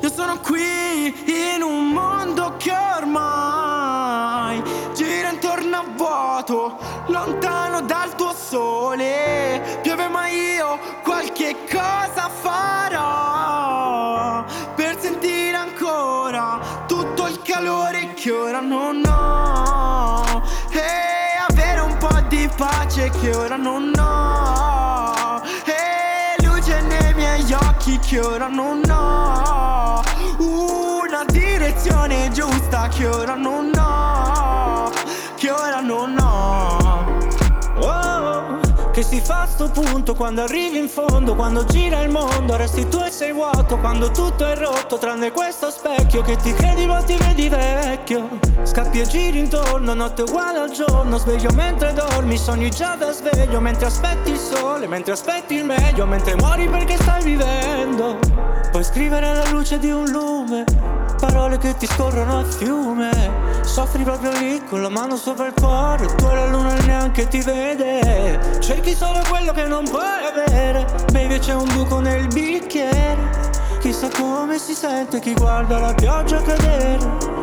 [0.00, 1.06] Io sono qui
[1.54, 4.60] in un mondo che ormai
[4.94, 9.78] gira intorno a vuoto, lontano dal tuo sole.
[9.80, 13.24] Piove ma io qualche cosa farò
[14.74, 16.58] per sentire ancora
[16.88, 20.42] tutto il calore che ora non ho.
[20.70, 24.55] E avere un po' di pace che ora non ho.
[27.96, 30.02] Occhi che ora non ho.
[30.38, 34.90] Una direzione giusta che ora non ho.
[35.36, 36.85] Che ora non ho.
[39.08, 43.10] Si fa sto punto quando arrivi in fondo, quando gira il mondo, resti tu e
[43.12, 47.48] sei vuoto, quando tutto è rotto, tranne questo specchio che ti credi ma ti vedi
[47.48, 48.28] vecchio.
[48.64, 53.60] Scappi e giri intorno, notte uguale al giorno, sveglio mentre dormi, sogni già da sveglio,
[53.60, 58.18] mentre aspetti il sole, mentre aspetti il meglio, mentre muori perché stai vivendo.
[58.72, 60.64] Puoi scrivere alla luce di un lume,
[61.16, 63.10] parole che ti scorrono a fiume.
[63.62, 68.58] Soffri proprio lì con la mano sopra il cuore, tu la luna neanche ti vede.
[68.60, 73.54] Cerchi solo quello che non puoi avere, baby c'è un buco nel bicchiere.
[73.80, 77.34] Chissà come si sente chi guarda la pioggia cadere.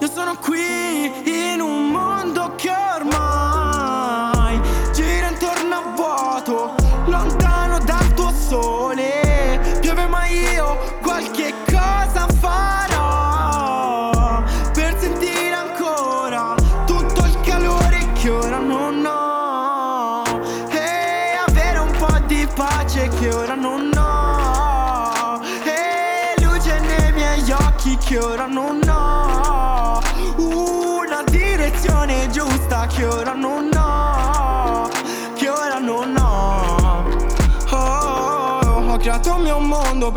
[0.00, 1.10] Io sono qui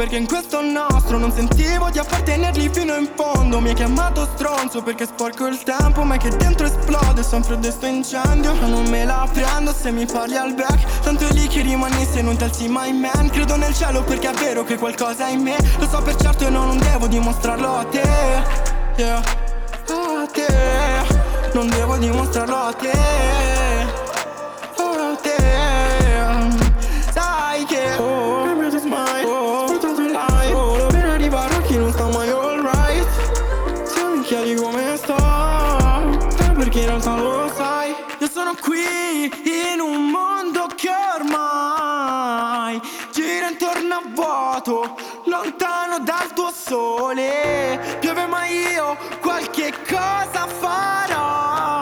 [0.02, 3.60] perché in questo nostro non sentivo di appartenergli fino in fondo.
[3.60, 7.86] Mi hai chiamato stronzo perché sporco il tempo, ma è che dentro esplode sempre questo
[7.86, 8.56] incendio.
[8.56, 11.02] Ma non me la prendo se mi parli al back.
[11.02, 13.30] Tanto è lì che rimani se non ti alzi mai man.
[13.30, 15.56] Credo nel cielo perché è vero che qualcosa è in me.
[15.78, 18.02] Lo so per certo e no, non devo dimostrarlo a te.
[18.96, 20.48] Yeah, a te.
[21.54, 23.71] Non devo dimostrarlo a te.
[44.32, 47.98] Vuoto Lontano dal tuo sole.
[48.00, 51.82] Piove ma io qualche cosa farò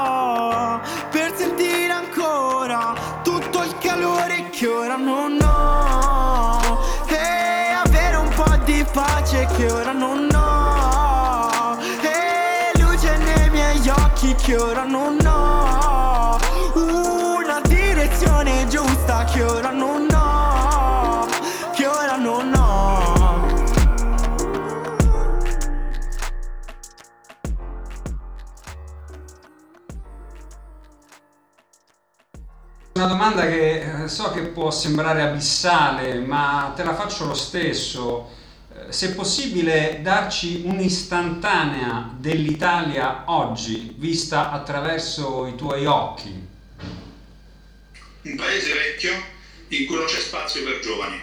[1.10, 2.94] Per sentire ancora
[3.24, 6.80] tutto il calore che ora non ho.
[7.08, 11.78] E avere un po' di pace che ora non ho.
[12.02, 16.38] E luce nei miei occhi che ora non ho.
[16.74, 19.89] Una direzione giusta che ora non ho
[34.20, 38.30] so che può sembrare abissale, ma te la faccio lo stesso.
[38.76, 46.48] Eh, Se possibile darci un'istantanea dell'Italia oggi, vista attraverso i tuoi occhi.
[48.22, 49.14] un paese vecchio
[49.70, 51.18] in cui non c'è spazio per giovani.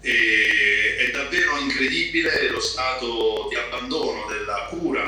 [0.00, 5.04] E è davvero incredibile lo stato di abbandono della cura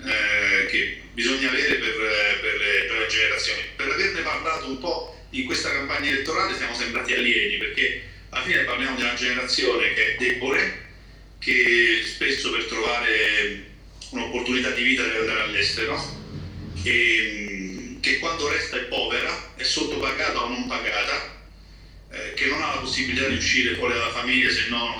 [0.00, 1.94] eh, che bisogna avere per,
[2.42, 3.62] per le, per le generazioni.
[3.74, 8.64] Per averne parlato un po' in questa campagna elettorale siamo sembrati alieni perché alla fine
[8.64, 10.82] parliamo di una generazione che è debole,
[11.38, 13.72] che spesso per trovare
[14.10, 16.22] un'opportunità di vita deve andare all'estero,
[16.82, 21.32] che, che quando resta è povera, è sottopagata o non pagata,
[22.10, 24.94] eh, che non ha la possibilità di uscire fuori dalla famiglia se non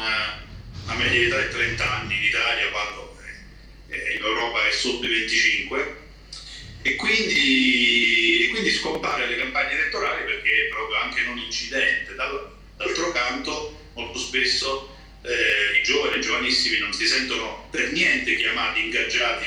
[0.87, 3.17] a media età di 30 anni in Italia, quando
[3.89, 6.03] eh, in Europa è sotto i 25
[6.87, 12.15] e quindi, e quindi scompare alle campagne elettorali perché è proprio anche non incidente.
[12.15, 18.37] Dal- d'altro canto molto spesso eh, i giovani, i giovanissimi non si sentono per niente
[18.37, 19.47] chiamati, ingaggiati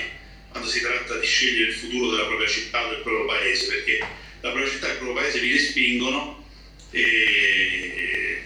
[0.50, 4.50] quando si tratta di scegliere il futuro della propria città del proprio paese, perché la
[4.50, 6.44] propria città e il proprio paese li respingono
[6.90, 8.42] e,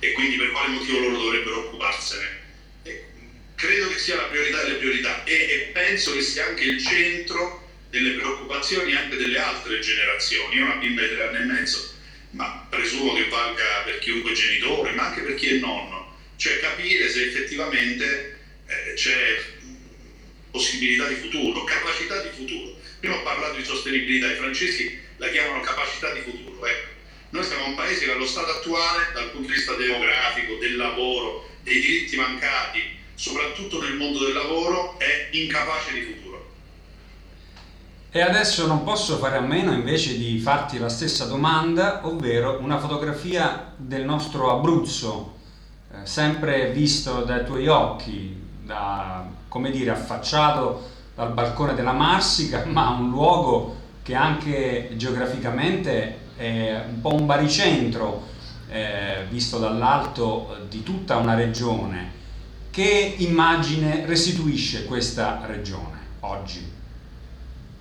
[0.00, 2.40] e quindi per quale motivo loro dovrebbero occuparsene.
[2.82, 3.04] E
[3.54, 7.61] credo che sia la priorità delle priorità e, e penso che sia anche il centro
[7.92, 10.56] delle preoccupazioni anche delle altre generazioni.
[10.56, 11.92] Io ho una bimba di tre anni e mezzo,
[12.30, 17.10] ma presumo che valga per chiunque genitore, ma anche per chi è nonno, cioè capire
[17.10, 19.36] se effettivamente eh, c'è
[20.50, 22.78] possibilità di futuro, capacità di futuro.
[22.98, 26.64] Prima ho parlato di sostenibilità, i francesi la chiamano capacità di futuro.
[26.64, 26.88] Ecco.
[27.28, 31.46] Noi siamo un paese che allo stato attuale, dal punto di vista demografico, del lavoro,
[31.62, 36.31] dei diritti mancati, soprattutto nel mondo del lavoro, è incapace di futuro.
[38.14, 42.78] E adesso non posso fare a meno invece di farti la stessa domanda, ovvero una
[42.78, 45.36] fotografia del nostro Abruzzo,
[45.90, 52.90] eh, sempre visto dai tuoi occhi, da, come dire, affacciato dal balcone della Marsica, ma
[52.90, 58.26] un luogo che anche geograficamente è un po' un baricentro,
[58.68, 62.10] eh, visto dall'alto di tutta una regione.
[62.68, 66.71] Che immagine restituisce questa regione oggi?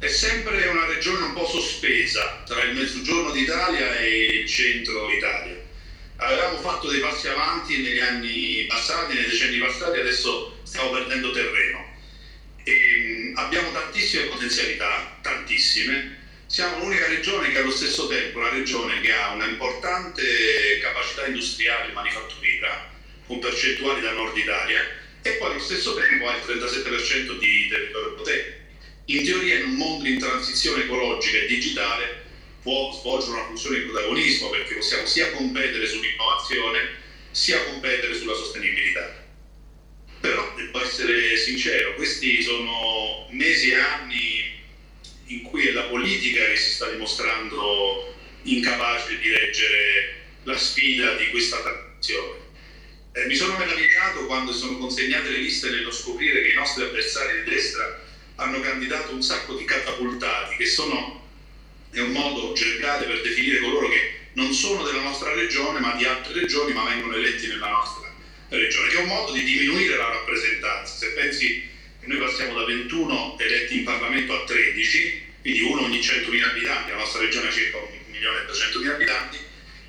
[0.01, 5.55] È sempre una regione un po' sospesa tra il mezzogiorno d'Italia e il centro Italia.
[6.15, 11.85] Avevamo fatto dei passi avanti negli anni passati, nei decenni passati, adesso stiamo perdendo terreno.
[12.63, 16.17] E mm, abbiamo tantissime potenzialità, tantissime.
[16.47, 21.93] Siamo l'unica regione che allo stesso tempo una regione che ha una importante capacità industriale
[21.93, 22.89] manifatturiera,
[23.27, 24.81] con percentuali da nord Italia,
[25.21, 28.60] e poi allo stesso tempo ha il 37% di territorio potente.
[29.05, 32.23] In teoria in un mondo in transizione ecologica e digitale
[32.61, 36.99] può svolgere una funzione di protagonismo perché possiamo sia competere sull'innovazione
[37.31, 39.25] sia competere sulla sostenibilità.
[40.19, 44.59] Però devo essere sincero, questi sono mesi e anni
[45.25, 51.29] in cui è la politica che si sta dimostrando incapace di reggere la sfida di
[51.29, 52.39] questa transizione.
[53.13, 57.43] Eh, mi sono meravigliato quando sono consegnate le liste nello scoprire che i nostri avversari
[57.43, 58.09] di destra
[58.41, 61.29] hanno candidato un sacco di catapultati che sono,
[61.91, 66.05] è un modo gergale per definire coloro che non sono della nostra regione ma di
[66.05, 68.11] altre regioni ma vengono eletti nella nostra
[68.49, 70.95] regione, che è un modo di diminuire la rappresentanza.
[70.95, 71.69] Se pensi
[71.99, 76.89] che noi passiamo da 21 eletti in Parlamento a 13, quindi uno ogni 100.000 abitanti,
[76.89, 79.37] la nostra regione ha circa 1.200.000 abitanti,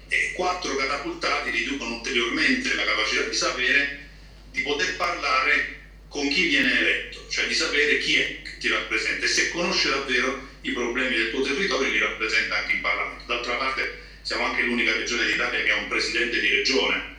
[0.09, 4.09] e quattro catapultati riducono ulteriormente la capacità di sapere
[4.51, 9.29] di poter parlare con chi viene eletto, cioè di sapere chi è ti rappresenta e
[9.29, 13.25] se conosce davvero i problemi del tuo territorio li rappresenta anche in Parlamento.
[13.27, 17.11] D'altra parte siamo anche l'unica regione d'Italia che ha un presidente di regione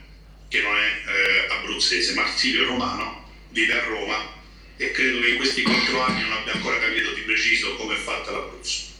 [0.47, 4.31] che non è eh, abruzzese, Marsilio Romano, vive a Roma
[4.77, 7.97] e credo che in questi quattro anni non abbia ancora capito di preciso come è
[7.97, 8.91] fatta l'Abruzzo.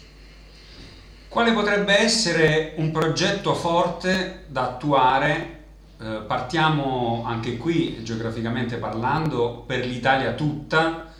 [1.29, 5.61] Quale potrebbe essere un progetto forte da attuare?
[6.01, 11.12] Eh, partiamo anche qui, geograficamente parlando, per l'Italia tutta.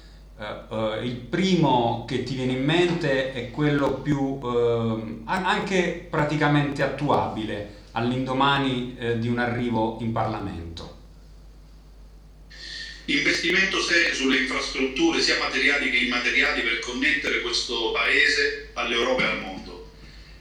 [0.44, 7.82] Eh, il primo che ti viene in mente è quello più eh, anche praticamente attuabile,
[7.92, 10.92] all'indomani eh, di un arrivo in Parlamento?
[13.06, 19.42] Investimento serio sulle infrastrutture, sia materiali che immateriali, per connettere questo paese all'Europa e al
[19.42, 19.92] mondo.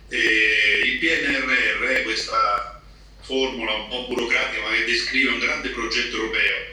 [0.08, 2.80] E il PNRR è questa
[3.20, 6.71] formula un po' burocratica ma che descrive un grande progetto europeo.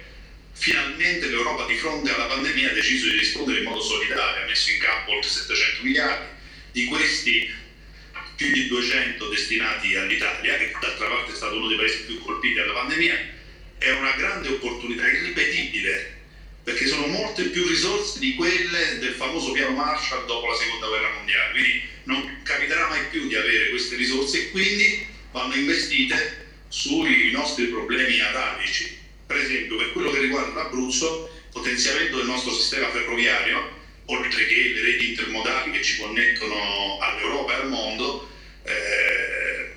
[0.60, 4.70] Finalmente l'Europa di fronte alla pandemia ha deciso di rispondere in modo solidale, ha messo
[4.72, 6.28] in campo oltre 700 miliardi,
[6.74, 7.50] di questi
[8.36, 12.56] più di 200 destinati all'Italia, che d'altra parte è stato uno dei paesi più colpiti
[12.56, 13.26] dalla pandemia,
[13.78, 16.14] è una grande opportunità irripetibile,
[16.62, 21.14] perché sono molte più risorse di quelle del famoso piano Marshall dopo la seconda guerra
[21.14, 27.32] mondiale, quindi non capiterà mai più di avere queste risorse e quindi vanno investite sui
[27.32, 28.99] nostri problemi atavici.
[29.30, 34.82] Per esempio, per quello che riguarda l'Abruzzo, potenziamento del nostro sistema ferroviario, oltre che le
[34.82, 38.28] reti intermodali che ci connettono all'Europa e al mondo,
[38.64, 39.70] eh,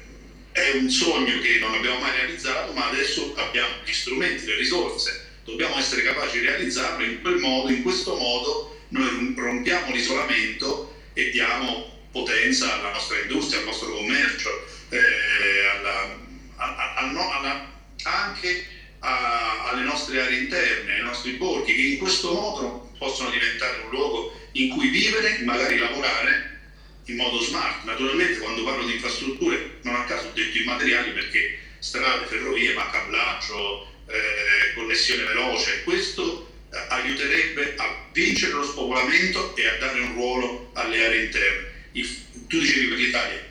[0.52, 5.22] è un sogno che non abbiamo mai realizzato, ma adesso abbiamo gli strumenti, le risorse,
[5.44, 11.28] dobbiamo essere capaci di realizzarlo in quel modo, in questo modo noi rompiamo l'isolamento e
[11.28, 14.48] diamo potenza alla nostra industria, al nostro commercio,
[14.88, 16.18] eh, alla,
[16.56, 17.70] a, a, no, alla,
[18.04, 23.82] anche a, alle nostre aree interne, ai nostri borghi, che in questo modo possono diventare
[23.84, 26.60] un luogo in cui vivere, magari lavorare
[27.06, 27.84] in modo smart.
[27.84, 32.90] Naturalmente quando parlo di infrastrutture non a caso ho detto immateriali perché strade, ferrovie, ma
[32.90, 40.12] cablaggio, eh, connessione veloce, questo eh, aiuterebbe a vincere lo spopolamento e a dare un
[40.12, 41.70] ruolo alle aree interne.
[41.92, 42.08] Il,
[42.46, 43.50] tu dicevi per l'Italia,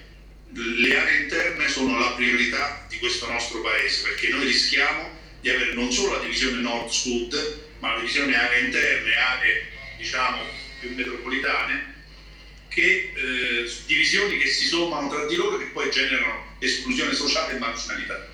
[0.54, 5.74] le aree interne sono la priorità di questo nostro paese, perché noi rischiamo di avere
[5.74, 9.68] non solo la divisione nord-sud, ma la divisione aree interne, aree
[9.98, 10.42] diciamo
[10.80, 11.94] più metropolitane,
[12.68, 17.56] che, eh, divisioni che si sommano tra di loro e che poi generano esclusione sociale
[17.56, 18.28] e marginalità.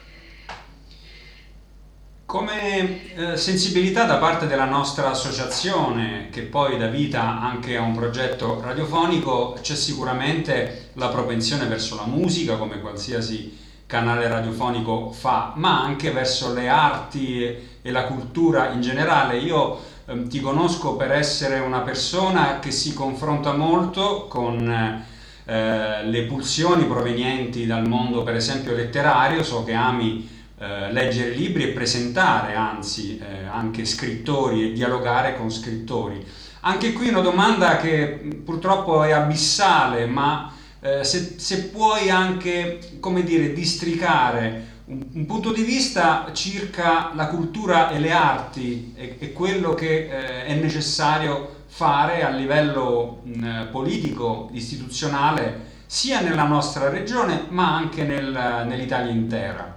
[2.25, 7.95] Come eh, sensibilità da parte della nostra associazione, che poi dà vita anche a un
[7.95, 15.81] progetto radiofonico, c'è sicuramente la propensione verso la musica, come qualsiasi canale radiofonico fa, ma
[15.81, 17.41] anche verso le arti
[17.81, 19.37] e la cultura in generale.
[19.37, 26.21] Io eh, ti conosco per essere una persona che si confronta molto con eh, le
[26.23, 30.29] pulsioni provenienti dal mondo, per esempio, letterario, so che ami
[30.59, 36.25] eh, leggere libri e presentare, anzi, eh, anche scrittori e dialogare con scrittori.
[36.61, 43.23] Anche qui una domanda che purtroppo è abissale, ma eh, se, se, puoi anche, come
[43.23, 49.33] dire, districare un, un, punto di vista circa la cultura e le arti e, e
[49.33, 57.45] quello che eh, è necessario fare a livello mh, politico, istituzionale, sia nella nostra regione
[57.49, 59.75] ma anche nel, nell'Italia intera.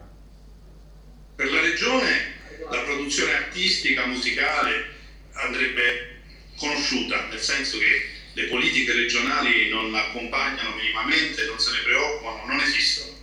[1.35, 2.39] Per la regione
[2.71, 4.99] la produzione artistica, musicale
[5.33, 6.21] andrebbe
[6.57, 12.61] conosciuta, nel senso che le politiche regionali non accompagnano minimamente, non se ne preoccupano, non
[12.61, 13.18] esistono.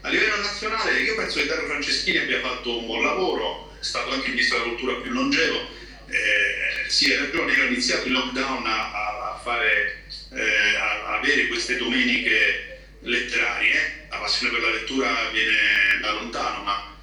[0.00, 4.10] A livello nazionale io penso che Dario Franceschini abbia fatto un buon lavoro, è stato
[4.10, 5.68] anche il ministro della cultura più longevo,
[6.08, 11.46] eh, sì hai ragione, io ho iniziato il lockdown a, a, fare, eh, a avere
[11.46, 16.96] queste domeniche letterarie, la passione per la lettura viene da lontano, ma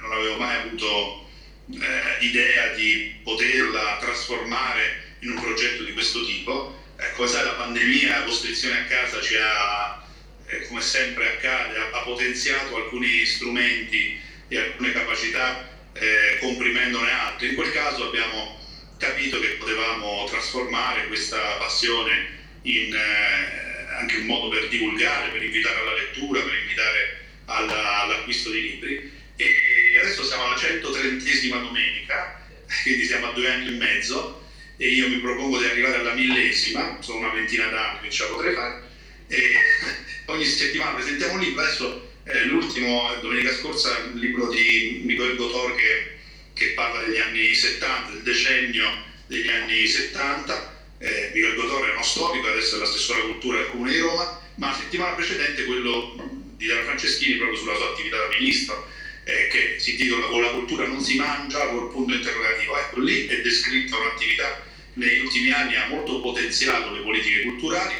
[0.00, 1.26] non avevo mai avuto
[1.70, 6.77] eh, idea di poterla trasformare in un progetto di questo tipo.
[7.00, 10.04] Ecco, sai, la pandemia, la costrizione a casa ci ha,
[10.46, 14.18] eh, come sempre accade, ha, ha, potenziato alcuni strumenti
[14.48, 17.50] e alcune capacità eh, comprimendone altri.
[17.50, 18.58] In quel caso abbiamo
[18.98, 25.78] capito che potevamo trasformare questa passione in eh, anche un modo per divulgare, per invitare
[25.78, 32.44] alla lettura, per invitare alla, all'acquisto di libri e adesso siamo alla 130esima domenica,
[32.82, 34.46] quindi siamo a due anni e mezzo
[34.80, 38.30] e io mi propongo di arrivare alla millesima, sono una ventina d'anni, che ce la
[38.30, 38.82] potrei fare,
[39.26, 39.54] e
[40.26, 45.74] ogni settimana presentiamo un libro, adesso eh, l'ultimo, domenica scorsa, un libro di Miguel Gotor
[45.74, 46.18] che,
[46.54, 52.02] che, parla degli anni 70, del decennio degli anni 70, eh, Miguel Gotor è uno
[52.04, 56.14] storico, adesso è l'assessore alla cultura del Comune di Roma, ma la settimana precedente quello
[56.56, 58.88] di Dara Franceschini proprio sulla sua attività da ministro
[59.24, 62.78] eh, che si intitola Con la cultura non si mangia, col punto interrogativo.
[62.78, 64.66] Ecco, lì è descritta un'attività
[64.98, 67.94] negli ultimi anni ha molto potenziato le politiche culturali,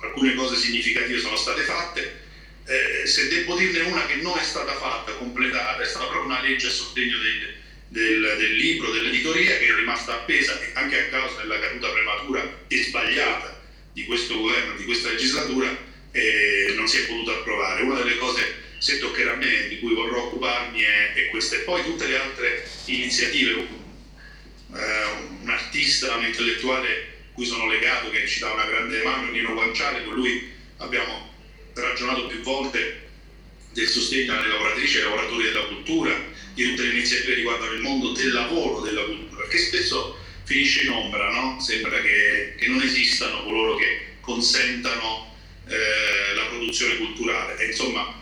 [0.00, 2.24] alcune cose significative sono state fatte.
[2.66, 6.42] Eh, se devo dirne una che non è stata fatta, completata, è stata proprio una
[6.42, 7.54] legge a sostegno del,
[7.88, 12.82] del, del libro, dell'editoria, che è rimasta appesa anche a causa della caduta prematura e
[12.82, 13.62] sbagliata
[13.92, 15.74] di questo governo, di questa legislatura,
[16.10, 17.82] eh, non si è potuta approvare.
[17.82, 21.56] Una delle cose se toccherà a me, di cui vorrò occuparmi, è, è questa.
[21.56, 23.84] E poi tutte le altre iniziative.
[24.68, 29.52] Uh, un artista, un intellettuale cui sono legato, che ci dà una grande mano, Nino
[29.52, 31.34] Guanciale, con lui abbiamo
[31.74, 33.08] ragionato più volte
[33.72, 36.18] del sostegno alle lavoratrici e ai lavoratori della cultura,
[36.54, 40.84] di tutte le iniziative che riguardano il mondo del lavoro della cultura, perché spesso finisce
[40.84, 41.60] in ombra, no?
[41.60, 45.36] sembra che, che, non esistano coloro che consentano
[45.68, 47.58] eh, la produzione culturale.
[47.58, 48.18] E, insomma,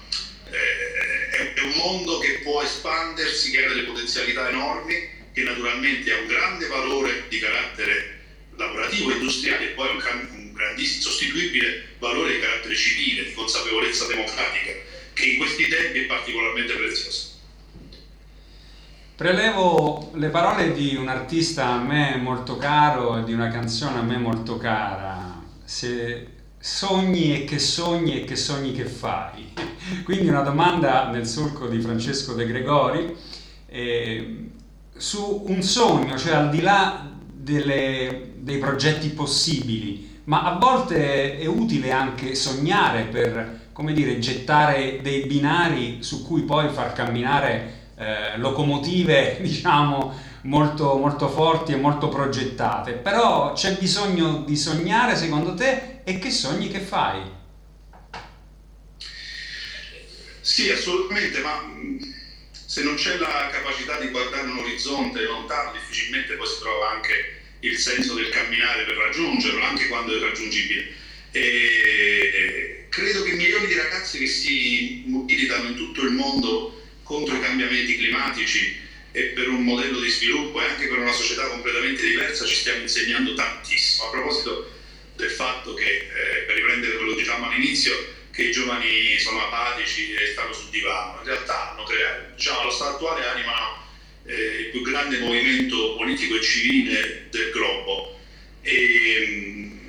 [0.51, 6.21] eh, è un mondo che può espandersi, che ha delle potenzialità enormi, che naturalmente ha
[6.21, 8.21] un grande valore di carattere
[8.57, 10.03] lavorativo e industriale e poi un,
[10.37, 14.71] un grandissimo, sostituibile valore di carattere civile, di consapevolezza democratica,
[15.13, 17.33] che in questi tempi è particolarmente prezioso.
[19.17, 24.03] Prelevo le parole di un artista a me molto caro e di una canzone a
[24.03, 25.43] me molto cara.
[25.65, 26.29] Se
[26.59, 29.53] sogni e che sogni e che sogni che fai.
[30.05, 33.17] Quindi una domanda nel solco di Francesco De Gregori
[33.67, 34.51] eh,
[34.97, 41.47] su un sogno, cioè al di là delle, dei progetti possibili, ma a volte è
[41.47, 48.39] utile anche sognare per, come dire, gettare dei binari su cui poi far camminare eh,
[48.39, 56.01] locomotive, diciamo, molto, molto forti e molto progettate, però c'è bisogno di sognare secondo te
[56.05, 57.21] e che sogni che fai?
[60.41, 61.53] Sì, assolutamente, ma
[62.75, 67.43] se non c'è la capacità di guardare un orizzonte lontano, difficilmente poi si trova anche
[67.61, 70.89] il senso del camminare per raggiungerlo, anche quando è raggiungibile.
[71.31, 77.41] E credo che milioni di ragazze che si mobilitano in tutto il mondo contro i
[77.41, 78.81] cambiamenti climatici
[79.13, 82.81] e per un modello di sviluppo e anche per una società completamente diversa ci stiamo
[82.81, 84.09] insegnando tantissimo.
[84.09, 84.73] A proposito
[85.15, 90.13] del fatto che, eh, per riprendere quello che diciamo all'inizio, che i giovani sono apatici
[90.13, 93.87] e stanno sul divano, in realtà hanno creato, diciamo, allo stato attuale animano
[94.27, 98.19] eh, il più grande movimento politico e civile del globo.
[98.63, 99.81] E, mh,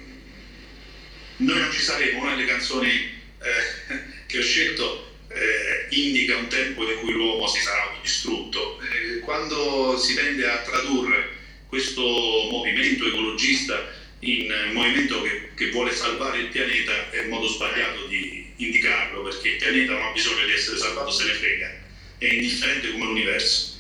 [1.37, 6.89] noi non ci saremo, una delle canzoni eh, che ho scelto eh, indica un tempo
[6.89, 8.79] in cui l'uomo si sarà autodistrutto.
[8.81, 11.33] Eh, quando si tende a tradurre
[11.67, 18.05] questo movimento ecologista in movimento che, che, vuole salvare il pianeta è un modo sbagliato
[18.07, 21.81] di indicarlo perché il pianeta non ha bisogno di essere salvato, se ne frega,
[22.17, 23.73] è indifferente come l'universo.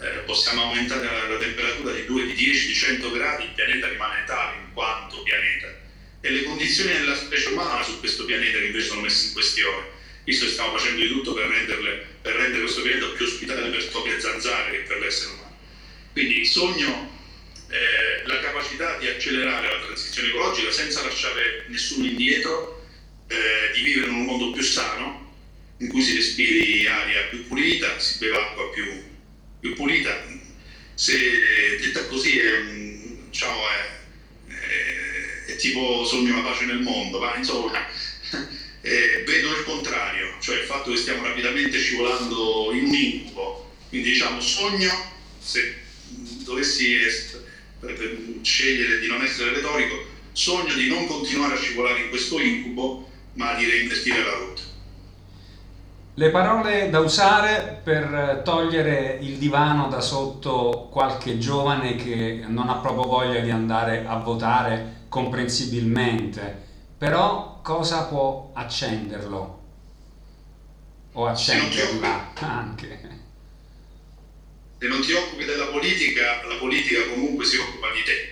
[0.00, 3.88] Eh, possiamo aumentare la, la, temperatura di 2, di 10, di 100 gradi, il pianeta
[3.88, 5.82] rimane tale in quanto pianeta.
[6.20, 9.92] E le condizioni della specie umana su questo pianeta che invece sono messe in questione
[10.24, 13.84] visto che stiamo facendo di tutto per, renderle, per rendere questo pianeta più ospitale per
[13.84, 15.56] topi zanzare che per l'essere umano.
[16.12, 17.13] Quindi il sogno
[17.74, 22.86] eh, la capacità di accelerare la transizione ecologica senza lasciare nessuno indietro,
[23.26, 25.32] eh, di vivere in un mondo più sano,
[25.78, 29.02] in cui si respiri aria più pulita, si beve acqua più,
[29.58, 30.24] più pulita.
[30.94, 31.18] Se
[31.80, 32.62] detta così è,
[33.28, 37.72] diciamo, è, è, è tipo sogno una pace nel mondo, ma insomma
[38.82, 43.72] eh, vedo il contrario, cioè il fatto che stiamo rapidamente scivolando in un incubo.
[43.88, 45.82] Quindi diciamo sogno, se
[46.44, 46.94] dovessi
[47.92, 49.94] est- scegliere di non essere retorico,
[50.32, 54.62] sogno di non continuare a scivolare in questo incubo, ma di reinvestire la rotta.
[56.16, 62.76] Le parole da usare per togliere il divano da sotto qualche giovane che non ha
[62.76, 66.62] proprio voglia di andare a votare comprensibilmente,
[66.96, 69.62] però cosa può accenderlo?
[71.14, 73.03] O accenderla anche.
[74.78, 78.28] Se non ti occupi della politica, la politica comunque si occupa di te.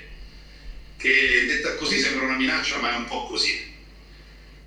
[0.97, 3.71] Che detta così sembra una minaccia, ma è un po' così.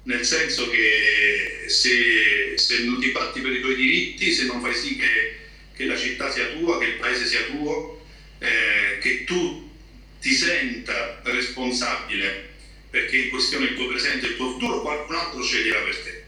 [0.04, 4.76] Nel senso che se, se non ti batti per i tuoi diritti, se non fai
[4.76, 5.36] sì che,
[5.76, 8.06] che la città sia tua, che il paese sia tuo,
[8.40, 9.72] eh, che tu
[10.20, 12.54] ti senta responsabile
[12.96, 16.24] perché in questione il tuo presente e il tuo futuro, qualcun altro sceglierà per te.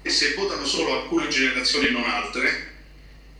[0.00, 2.77] E se votano solo alcune generazioni e non altre,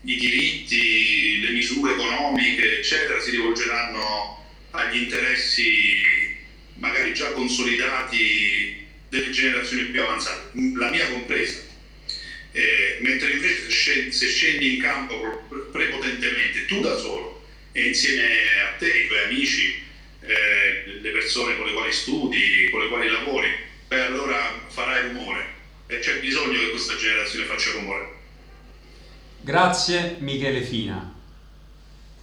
[0.03, 6.37] i diritti, le misure economiche, eccetera, si rivolgeranno agli interessi
[6.75, 11.67] magari già consolidati delle generazioni più avanzate, la mia compresa.
[12.53, 18.25] Eh, mentre invece se scendi in campo prepotentemente tu da solo e insieme
[18.63, 19.83] a te, i tuoi amici,
[20.23, 23.49] eh, le persone con le quali studi, con le quali lavori,
[23.89, 28.17] beh allora farai rumore e c'è bisogno che questa generazione faccia rumore.
[29.49, 31.11] Grazie Michele Fina.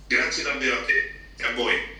[0.05, 1.94] Grazie davvero a te e a voi.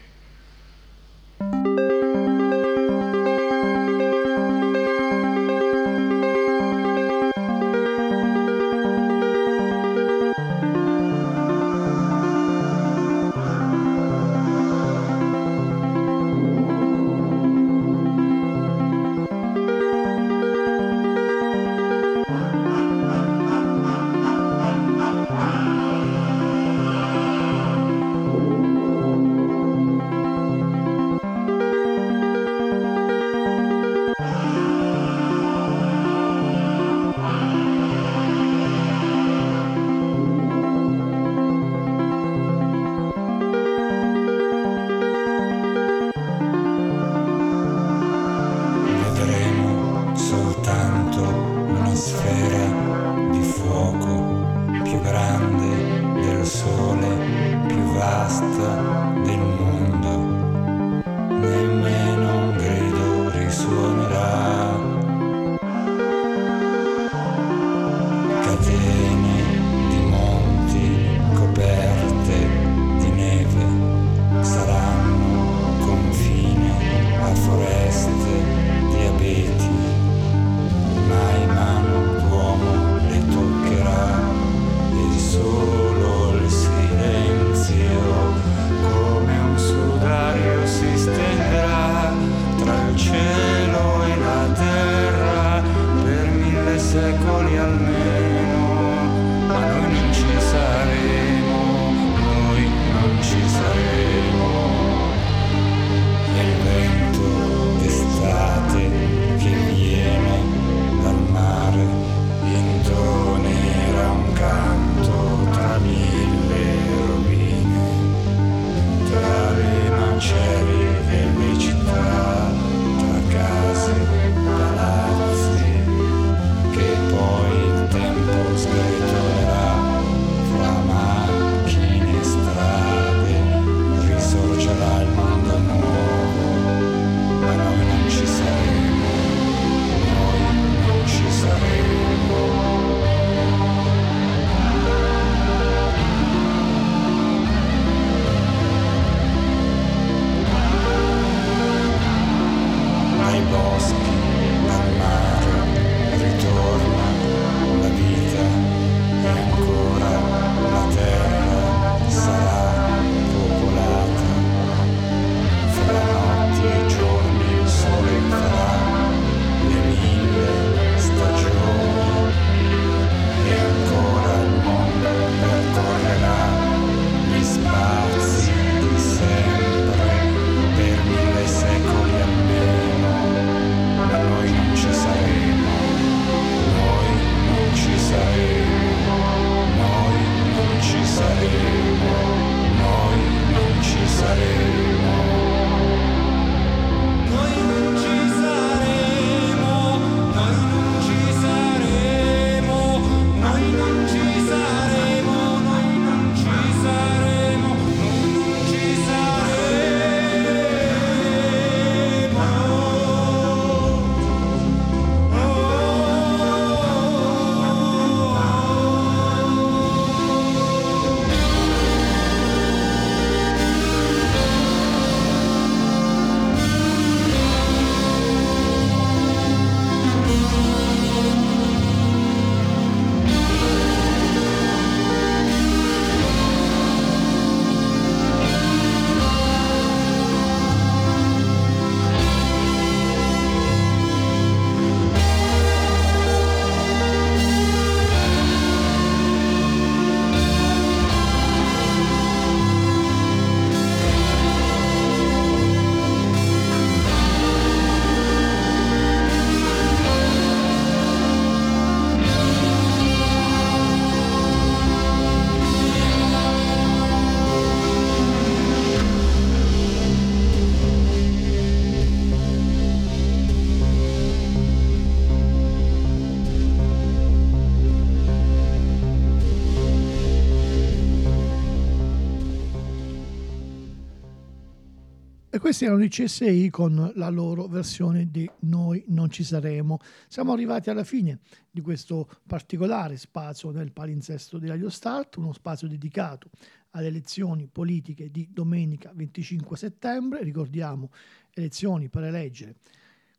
[285.75, 289.99] Questi erano i CSI con la loro versione di Noi non ci saremo.
[290.29, 295.89] Siamo arrivati alla fine di questo particolare spazio del palinsesto di Radio Start, uno spazio
[295.89, 296.49] dedicato
[296.91, 300.43] alle elezioni politiche di domenica 25 settembre.
[300.43, 301.11] Ricordiamo
[301.53, 302.75] elezioni per eleggere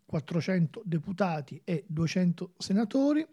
[0.05, 3.27] 400 deputati e 200 senatori,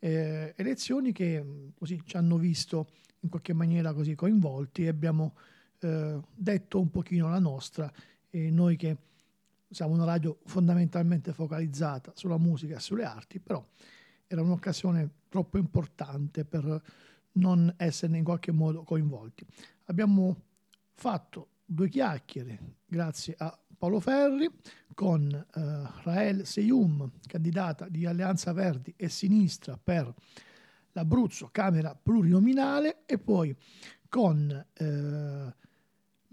[0.00, 2.88] eh, elezioni che così ci hanno visto
[3.20, 5.34] in qualche maniera così coinvolti e abbiamo
[5.78, 7.90] eh, detto un pochino la nostra
[8.34, 8.96] e noi che
[9.70, 13.64] siamo una radio fondamentalmente focalizzata sulla musica e sulle arti, però
[14.26, 16.82] era un'occasione troppo importante per
[17.34, 19.46] non esserne in qualche modo coinvolti.
[19.84, 20.36] Abbiamo
[20.94, 24.50] fatto due chiacchiere grazie a Paolo Ferri
[24.94, 30.12] con eh, Rael Seyum, candidata di Alleanza Verdi e Sinistra per
[30.90, 33.54] l'Abruzzo, Camera plurinominale, e poi
[34.08, 35.54] con eh,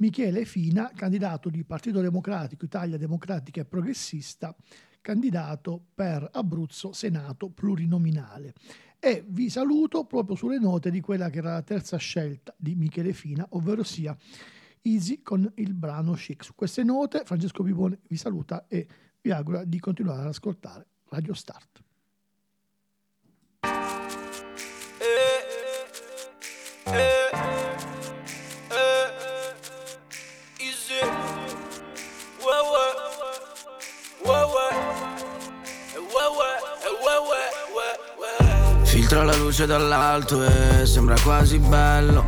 [0.01, 4.55] Michele Fina, candidato di Partito Democratico, Italia Democratica e Progressista,
[4.99, 8.55] candidato per Abruzzo Senato plurinominale.
[8.97, 13.13] E vi saluto proprio sulle note di quella che era la terza scelta di Michele
[13.13, 14.17] Fina, ovvero sia
[14.81, 16.45] Easy con il brano Chic.
[16.45, 18.87] Su queste note Francesco Pipone vi saluta e
[19.21, 21.83] vi augura di continuare ad ascoltare Radio Start.
[39.51, 42.23] Luce dall'alto e sembra quasi bello.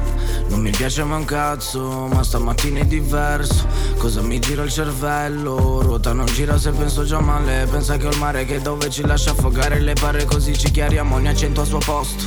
[0.50, 3.66] Non mi piace ma un cazzo, ma stamattina è diverso.
[3.98, 5.82] Cosa mi gira il cervello?
[5.82, 7.66] Ruota non gira se penso già male.
[7.72, 11.16] Pensa che ho il mare che dove ci lascia affogare le pare Così ci chiariamo
[11.16, 12.26] ogni accento al suo posto.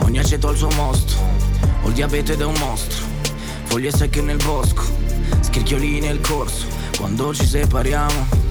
[0.00, 1.16] Ogni accento al suo mostro.
[1.84, 3.02] Ho il diabete ed è un mostro.
[3.64, 4.82] Foglie secche nel bosco.
[5.40, 6.66] Scricchiolini nel corso.
[6.98, 8.47] Quando ci separiamo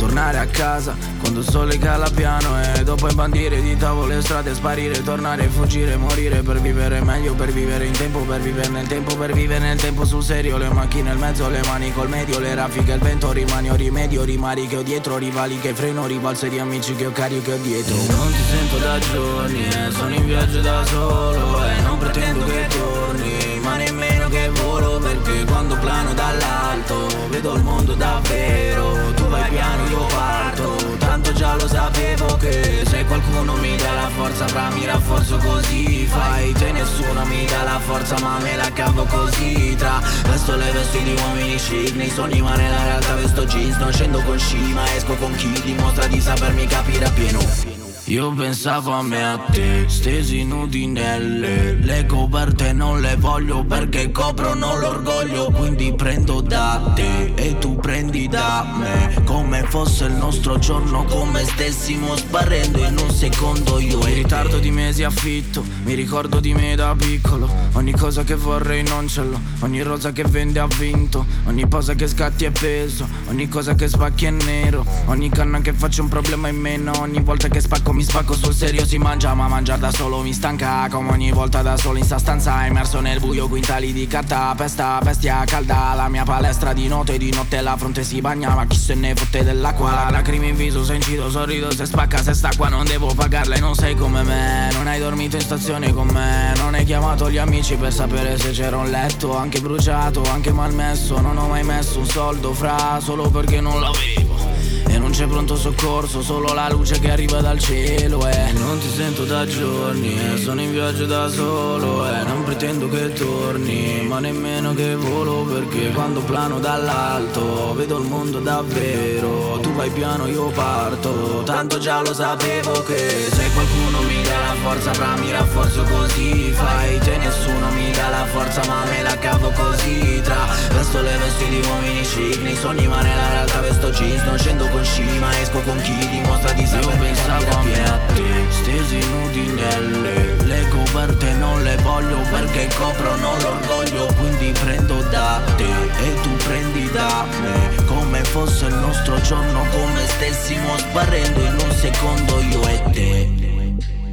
[0.00, 0.96] Ritornare a casa.
[1.18, 6.40] Quando il sole cala piano E dopo imbandire di tavole strade Sparire, tornare, fuggire, morire
[6.40, 10.06] Per vivere meglio, per vivere in tempo Per vivere nel tempo, per vivere nel tempo
[10.06, 10.56] sul serio.
[10.56, 14.24] Le macchine, il mezzo, le mani col medio Le raffiche, il vento, rimani o rimedio
[14.24, 17.94] Rimari che ho dietro, rivali che freno Rivalse di amici che ho carico e dietro.
[17.94, 22.66] Non ti sento da giorni, eh, sono in viaggio da solo E non pretendo che
[22.68, 29.88] torni Ma nemmeno che volo Perché quando plano dall'alto Vedo il mondo davvero vai piano,
[29.88, 30.98] io parto.
[30.98, 36.06] Tanto già lo sapevo che Se qualcuno mi dà la forza Fra mi rafforzo così.
[36.06, 39.74] Fai te nessuno mi dà la forza Ma me la cavo così.
[39.76, 43.76] Tra vesto le vesti di uomini chic Nei sogni ma nella realtà vesto jeans.
[43.76, 47.79] Non scendo con sci ma esco con chi Dimostra di sapermi capire appieno
[48.10, 54.10] io pensavo a me a te, stesi nudi nelle Le coperte non le voglio perché
[54.10, 59.22] coprono l'orgoglio Quindi prendo da te e tu prendi da me.
[59.24, 64.72] Come fosse il nostro giorno, come stessimo sparendo in un secondo io In ritardo di
[64.72, 67.48] mesi affitto, mi ricordo di me da piccolo.
[67.72, 71.94] Ogni cosa che vorrei non ce l'ho, ogni rosa che vende ha vinto Ogni posa
[71.94, 76.08] che scatti è peso, ogni cosa che spacchi è nero Ogni canna che faccio un
[76.08, 79.78] problema in meno, ogni volta che spacco mi spacco sul serio si mangia ma mangiare
[79.78, 80.88] da solo mi stanca.
[80.88, 84.98] Come ogni volta da solo in sta stanza immerso nel buio quintali di carta Pesta,
[85.02, 85.92] bestia calda.
[85.94, 89.14] La mia palestra di notte Di notte la fronte si bagna ma chi se ne
[89.14, 90.08] fotte dell'acqua?
[90.10, 93.60] Lacrime in viso se incido sorrido se spacca se sta qua non devo pagarla e
[93.60, 94.70] non sei come me.
[94.72, 98.52] Non hai dormito in stazione con me Non hai chiamato gli amici per sapere se
[98.52, 101.20] c'era un letto Anche bruciato, anche malmesso.
[101.20, 105.56] Non ho mai messo un soldo fra solo perché non l'avevo e non c'è pronto
[105.56, 108.52] soccorso, solo la luce che arriva dal cielo eh.
[108.52, 110.36] non ti sento da giorni, eh.
[110.38, 112.22] sono in viaggio da solo eh.
[112.24, 118.38] non pretendo che torni, ma nemmeno che volo Perché quando plano dall'alto, vedo il mondo
[118.38, 124.38] davvero Tu vai piano, io parto, tanto già lo sapevo che Se qualcuno mi dà
[124.38, 129.02] la forza, fra mi rafforzo così Fai te nessuno mi dà la forza, ma me
[129.02, 133.60] la cavo così Tra vesto le vesti di uomini chic, nei sogni ma nella realtà
[133.60, 133.90] vesto
[134.24, 138.22] Non scendo con scima, esco con chi dimostra di sapere pensavo a me a te,
[138.50, 145.64] stesi nudi nelle Le coperte non le voglio perché coprono l'orgoglio Quindi prendo da te
[145.64, 151.70] e tu prendi da me Come fosse il nostro giorno, come stessimo sparendo in un
[151.72, 153.38] secondo io e te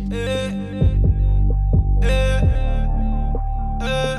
[0.09, 0.43] eh,
[2.01, 2.39] eh,
[3.81, 4.16] eh.